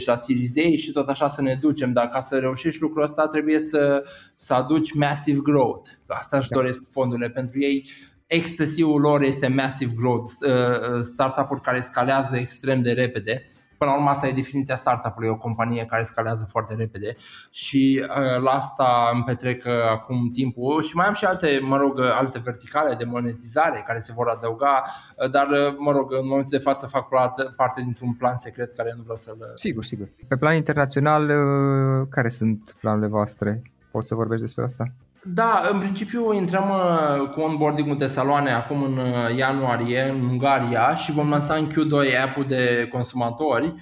10-20 0.00 0.04
la 0.04 0.14
Series 0.14 0.52
A 0.56 0.76
și 0.76 0.92
tot 0.92 1.08
așa 1.08 1.28
să 1.28 1.42
ne 1.42 1.58
ducem, 1.60 1.92
dar 1.92 2.08
ca 2.08 2.20
să 2.20 2.38
reușești 2.38 2.80
lucrul 2.80 3.02
ăsta 3.02 3.26
trebuie 3.26 3.58
să, 3.58 4.04
să 4.36 4.54
aduci 4.54 4.94
massive 4.94 5.40
growth. 5.42 5.90
Asta 6.06 6.36
își 6.36 6.48
da. 6.48 6.56
doresc 6.56 6.90
fondurile 6.90 7.30
pentru 7.30 7.60
ei. 7.60 7.88
Ecstasy-ul 8.26 9.00
lor 9.00 9.22
este 9.22 9.48
massive 9.48 9.92
growth, 9.96 10.32
uh, 10.40 10.50
uh, 10.50 11.00
startup-uri 11.00 11.60
care 11.60 11.80
scalează 11.80 12.36
extrem 12.36 12.82
de 12.82 12.92
repede 12.92 13.42
Până 13.84 13.96
la 13.96 14.02
urmă 14.02 14.14
asta 14.14 14.26
e 14.26 14.32
definiția 14.32 14.76
startup-ului, 14.76 15.28
o 15.28 15.36
companie 15.36 15.84
care 15.84 16.02
scalează 16.02 16.44
foarte 16.48 16.74
repede 16.74 17.16
și 17.50 18.02
uh, 18.02 18.42
la 18.42 18.50
asta 18.50 19.10
îmi 19.12 19.22
petrec 19.24 19.64
uh, 19.64 19.72
acum 19.90 20.30
timpul 20.32 20.82
și 20.82 20.96
mai 20.96 21.06
am 21.06 21.12
și 21.12 21.24
alte, 21.24 21.60
mă 21.62 21.76
rog, 21.76 21.98
uh, 21.98 22.10
alte 22.18 22.38
verticale 22.38 22.94
de 22.94 23.04
monetizare 23.04 23.82
care 23.86 23.98
se 23.98 24.12
vor 24.12 24.28
adăuga, 24.28 24.82
uh, 25.16 25.30
dar 25.30 25.48
uh, 25.48 25.74
mă 25.78 25.92
rog, 25.92 26.12
în 26.12 26.26
momentul 26.26 26.50
de 26.50 26.64
față 26.64 26.86
fac 26.86 27.08
parte 27.56 27.80
dintr-un 27.80 28.14
plan 28.14 28.36
secret 28.36 28.72
care 28.76 28.92
nu 28.96 29.02
vreau 29.02 29.16
să-l... 29.16 29.52
Sigur, 29.54 29.84
sigur. 29.84 30.08
Pe 30.28 30.36
plan 30.36 30.54
internațional, 30.54 31.22
uh, 31.22 32.06
care 32.10 32.28
sunt 32.28 32.76
planurile 32.80 33.08
voastre? 33.08 33.62
Poți 33.90 34.08
să 34.08 34.14
vorbești 34.14 34.44
despre 34.44 34.64
asta? 34.64 34.84
Da, 35.24 35.68
în 35.72 35.78
principiu 35.78 36.32
intrăm 36.32 36.70
uh, 36.70 37.28
cu 37.30 37.40
onboarding 37.40 37.96
de 37.96 38.06
saloane 38.06 38.52
acum 38.52 38.82
în 38.82 38.96
uh, 38.96 39.36
ianuarie 39.36 40.02
în 40.02 40.24
Ungaria 40.24 40.94
și 40.94 41.12
vom 41.12 41.28
lansa 41.28 41.54
în 41.54 41.70
Q2 41.70 42.22
app-ul 42.24 42.44
de 42.46 42.88
consumatori 42.92 43.74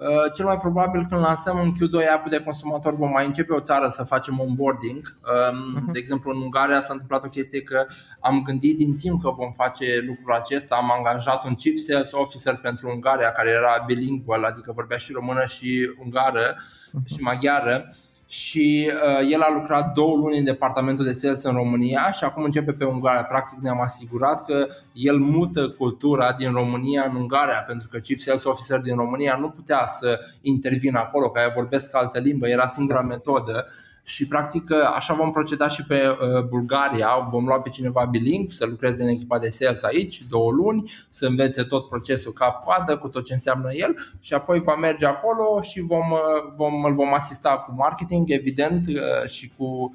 Uh, 0.00 0.32
cel 0.34 0.44
mai 0.44 0.56
probabil 0.56 1.06
când 1.08 1.20
lansăm 1.20 1.58
în 1.58 1.72
Q2 1.72 2.08
app 2.14 2.28
de 2.28 2.40
consumator 2.40 2.94
vom 2.94 3.10
mai 3.10 3.26
începe 3.26 3.52
o 3.52 3.60
țară 3.60 3.88
să 3.88 4.02
facem 4.02 4.40
onboarding. 4.40 5.18
Um, 5.52 5.72
mhm. 5.74 5.92
De 5.92 5.98
exemplu, 5.98 6.30
în 6.34 6.42
Ungaria 6.42 6.80
s-a 6.80 6.92
întâmplat 6.92 7.24
o 7.24 7.28
chestie 7.28 7.62
că 7.62 7.86
am 8.20 8.42
gândit 8.42 8.76
din 8.76 8.96
timp 8.96 9.22
că 9.22 9.30
vom 9.30 9.52
face 9.52 9.84
lucrul 10.06 10.32
acesta. 10.34 10.76
Am 10.76 10.92
angajat 10.96 11.44
un 11.44 11.54
chief 11.54 11.76
sales 11.76 12.12
officer 12.12 12.56
pentru 12.56 12.90
Ungaria 12.90 13.30
care 13.30 13.50
era 13.50 13.82
bilingual, 13.86 14.44
adică 14.44 14.72
vorbea 14.72 14.96
și 14.96 15.12
română 15.12 15.44
și 15.44 15.94
ungară 16.04 16.56
mhm. 16.92 17.06
și 17.06 17.20
maghiară 17.20 17.94
și 18.30 18.90
uh, 18.90 19.30
el 19.30 19.40
a 19.40 19.52
lucrat 19.52 19.92
două 19.92 20.16
luni 20.16 20.38
în 20.38 20.44
departamentul 20.44 21.04
de 21.04 21.12
sales 21.12 21.42
în 21.42 21.52
România 21.52 22.10
și 22.10 22.24
acum 22.24 22.42
începe 22.42 22.72
pe 22.72 22.84
Ungaria. 22.84 23.24
Practic 23.24 23.58
ne-am 23.58 23.80
asigurat 23.80 24.44
că 24.44 24.66
el 24.92 25.16
mută 25.18 25.68
cultura 25.68 26.32
din 26.32 26.52
România 26.52 27.06
în 27.10 27.16
Ungaria, 27.16 27.64
pentru 27.66 27.88
că 27.88 27.98
Chief 27.98 28.20
Sales 28.20 28.44
Officer 28.44 28.78
din 28.78 28.96
România 28.96 29.36
nu 29.36 29.48
putea 29.48 29.86
să 29.86 30.18
intervină 30.40 30.98
acolo, 30.98 31.30
că 31.30 31.38
aia 31.38 31.52
vorbesc 31.54 31.94
altă 31.94 32.18
limbă, 32.18 32.48
era 32.48 32.66
singura 32.66 33.00
metodă 33.00 33.66
și 34.02 34.26
practic 34.26 34.72
așa 34.94 35.14
vom 35.14 35.30
proceda 35.30 35.68
și 35.68 35.84
pe 35.84 36.08
uh, 36.08 36.44
Bulgaria. 36.44 37.28
Vom 37.30 37.44
lua 37.44 37.60
pe 37.60 37.68
cineva 37.68 38.04
biling 38.04 38.48
să 38.48 38.66
lucreze 38.66 39.02
în 39.02 39.08
echipa 39.08 39.38
de 39.38 39.48
sales 39.48 39.82
aici 39.82 40.22
două 40.22 40.50
luni, 40.50 40.90
să 41.10 41.26
învețe 41.26 41.62
tot 41.62 41.88
procesul 41.88 42.32
cap-coadă 42.32 42.96
cu 42.96 43.08
tot 43.08 43.24
ce 43.24 43.32
înseamnă 43.32 43.72
el 43.72 43.96
și 44.20 44.34
apoi 44.34 44.60
va 44.60 44.74
merge 44.74 45.06
acolo 45.06 45.60
și 45.60 45.80
vom, 45.80 46.10
uh, 46.10 46.52
vom, 46.54 46.84
îl 46.84 46.94
vom 46.94 47.14
asista 47.14 47.56
cu 47.56 47.74
marketing, 47.74 48.30
evident, 48.30 48.86
uh, 48.86 49.28
și 49.28 49.52
cu 49.56 49.94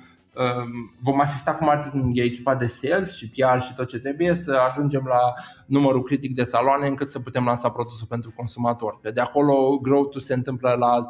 vom 1.02 1.20
asista 1.20 1.56
cu 1.56 1.63
marketing 1.63 2.18
echipa 2.18 2.56
de 2.56 2.65
sales 2.65 3.15
și 3.15 3.30
PR 3.30 3.60
și 3.60 3.74
tot 3.76 3.88
ce 3.88 3.98
trebuie 3.98 4.34
să 4.34 4.52
ajungem 4.70 5.06
la 5.06 5.34
numărul 5.65 6.04
critic 6.04 6.36
de 6.36 6.44
saloane 6.44 6.88
încât 6.88 7.10
să 7.10 7.20
putem 7.20 7.46
lansa 7.46 7.70
produsul 7.70 8.08
pentru 8.08 8.34
consumator. 8.36 9.00
De 9.13 9.22
acolo 9.22 9.78
growth-ul 9.82 10.22
se 10.22 10.34
întâmplă 10.34 10.76
la 10.80 10.88
alt 10.88 11.10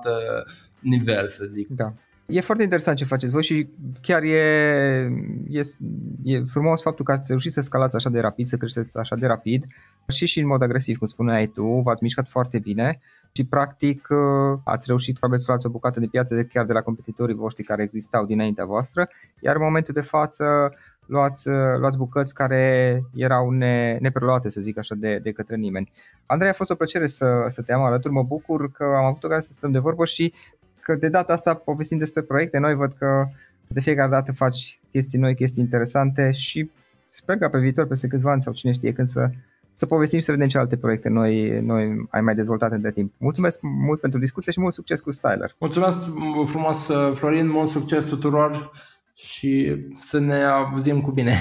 nivel, 0.80 1.28
să 1.28 1.46
zic. 1.46 1.68
Da. 1.68 1.94
E 2.28 2.42
foarte 2.42 2.64
interesant 2.64 2.98
ce 2.98 3.06
faceți 3.06 3.32
voi 3.32 3.44
și 3.44 3.70
chiar 4.02 4.24
e, 4.24 4.38
e, 5.50 5.62
e 6.24 6.44
frumos 6.44 6.82
faptul 6.82 7.06
că 7.06 7.12
ați 7.12 7.26
reușit 7.28 7.52
să 7.52 7.62
scalați 7.62 7.96
așa 7.96 8.10
de 8.10 8.20
rapid, 8.20 8.48
să 8.48 8.58
creșteți 8.58 8.98
așa 8.98 9.16
de 9.16 9.28
rapid 9.28 9.66
și 10.08 10.26
și 10.26 10.40
în 10.40 10.48
mod 10.48 10.62
agresiv, 10.62 10.98
cum 10.98 11.08
spuneai 11.08 11.48
tu, 11.48 11.64
v-ați 11.64 12.04
mișcat 12.04 12.28
foarte 12.28 12.60
bine 12.60 13.00
și 13.32 13.46
practic 13.46 14.08
ați 14.64 14.86
reușit 14.88 15.20
probabil 15.20 15.42
să 15.44 15.46
luați 15.48 15.66
o 15.66 15.70
bucată 15.70 16.00
de 16.00 16.08
piață 16.08 16.36
de 16.36 16.44
chiar 16.44 16.66
de 16.66 16.74
la 16.74 16.82
competitorii 16.82 17.36
voștri 17.36 17.64
care 17.64 17.84
existau 17.84 18.26
dinaintea 18.26 18.66
voastră, 18.66 19.10
iar 19.40 19.56
în 19.56 19.62
momentul 19.62 19.94
de 19.94 20.02
față 20.02 20.74
luați, 21.06 21.50
luați 21.78 21.98
bucăți 21.98 22.34
care 22.34 23.02
erau 23.16 23.50
ne, 23.50 23.98
nepreluate, 24.02 24.50
să 24.50 24.62
zic 24.62 24.78
așa, 24.78 24.96
de, 24.96 25.20
de 25.24 25.32
către 25.32 25.56
nimeni. 25.56 25.92
Andrei, 26.26 26.50
a 26.50 26.54
fost 26.54 26.70
o 26.70 26.76
plăcere 26.76 27.08
să, 27.08 27.46
să 27.50 27.62
te 27.62 27.74
am 27.74 27.84
alături, 27.84 28.14
mă 28.14 28.24
bucur 28.24 28.72
că 28.72 28.84
am 28.84 29.06
avut 29.06 29.24
ocazia 29.24 29.42
să 29.42 29.54
stăm 29.54 29.72
de 29.72 29.80
vorbă 29.80 30.06
și 30.06 30.34
că 30.86 30.96
de 30.96 31.10
data 31.10 31.34
asta 31.34 31.54
povestim 31.54 31.98
despre 31.98 32.22
proiecte 32.22 32.58
noi, 32.58 32.76
văd 32.76 32.94
că 32.94 33.28
de 33.68 33.80
fiecare 33.80 34.10
dată 34.10 34.32
faci 34.32 34.80
chestii 34.90 35.20
noi, 35.20 35.36
chestii 35.36 35.64
interesante 35.64 36.32
și 36.32 36.70
sper 37.10 37.38
că 37.38 37.50
pe 37.50 37.60
viitor, 37.60 37.88
peste 37.88 38.08
câțiva 38.08 38.32
ani 38.32 38.42
sau 38.42 38.54
cine 38.54 38.72
știe 38.72 38.94
când 38.94 39.08
să, 39.08 39.30
să 39.74 39.86
povestim 39.86 40.20
și 40.20 40.26
să 40.26 40.32
vedem 40.32 40.48
ce 40.48 40.58
alte 40.58 40.78
proiecte 40.78 41.10
noi, 41.10 41.62
noi 41.62 42.08
ai 42.10 42.22
mai 42.22 42.36
dezvoltat 42.36 42.72
între 42.72 42.92
timp. 42.92 43.14
Mulțumesc 43.18 43.60
mult 43.62 44.00
pentru 44.00 44.20
discuție 44.20 44.52
și 44.52 44.60
mult 44.60 44.74
succes 44.74 45.00
cu 45.00 45.12
Styler. 45.12 45.56
Mulțumesc 45.60 45.98
frumos, 46.46 46.90
Florin, 47.14 47.50
mult 47.50 47.70
succes 47.70 48.06
tuturor 48.06 48.72
și 49.14 49.86
să 50.02 50.20
ne 50.20 50.44
auzim 50.44 51.02
cu 51.02 51.12
bine. 51.12 51.34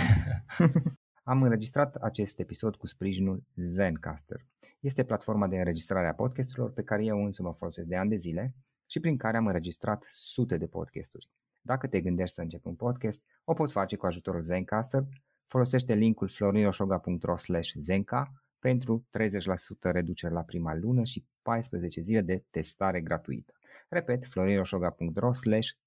Am 1.22 1.42
înregistrat 1.42 1.94
acest 1.94 2.38
episod 2.38 2.76
cu 2.76 2.87
sprijinul 2.87 3.42
Zencaster. 3.57 4.46
Este 4.80 5.02
platforma 5.02 5.46
de 5.46 5.57
înregistrare 5.57 6.09
a 6.09 6.14
podcasturilor 6.14 6.70
pe 6.70 6.83
care 6.83 7.04
eu 7.04 7.24
însumi 7.24 7.48
o 7.48 7.52
folosesc 7.52 7.87
de 7.87 7.96
ani 7.96 8.11
de 8.11 8.16
zile 8.16 8.54
și 8.87 9.01
prin 9.01 9.16
care 9.16 9.37
am 9.37 9.47
înregistrat 9.47 10.05
sute 10.09 10.57
de 10.57 10.66
podcasturi. 10.66 11.29
Dacă 11.62 11.87
te 11.87 12.01
gândești 12.01 12.35
să 12.35 12.40
începi 12.40 12.66
un 12.66 12.75
podcast, 12.75 13.23
o 13.44 13.53
poți 13.53 13.73
face 13.73 13.97
cu 13.97 14.07
ajutorul 14.07 14.42
Zencaster, 14.42 15.05
folosește 15.47 15.94
linkul 15.94 16.29
florinosoga.ro 16.29 17.35
zenca 17.75 18.33
pentru 18.59 19.07
30% 19.18 19.92
reducere 19.92 20.33
la 20.33 20.42
prima 20.42 20.75
lună 20.75 21.05
și 21.05 21.27
14 21.42 22.01
zile 22.01 22.20
de 22.20 22.44
testare 22.51 23.01
gratuită. 23.01 23.53
Repet, 23.88 24.25
florinosoga.ro 24.25 25.31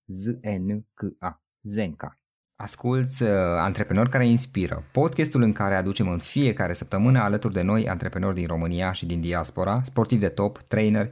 znka 0.06 1.42
zenca. 1.62 2.20
Asculți 2.56 3.24
uh, 3.24 3.30
Antreprenori 3.58 4.10
care 4.10 4.28
inspiră, 4.28 4.84
podcastul 4.92 5.42
în 5.42 5.54
care 5.54 5.76
aducem 5.76 6.10
în 6.10 6.18
fiecare 6.18 6.74
săptămână 6.74 7.20
alături 7.20 7.54
de 7.54 7.62
noi 7.62 7.90
antreprenori 7.90 8.36
din 8.36 8.48
România 8.48 8.92
și 8.92 9.06
din 9.06 9.22
diaspora, 9.22 9.82
sportivi 9.84 10.22
de 10.22 10.30
top, 10.30 10.58
trainer, 10.58 11.12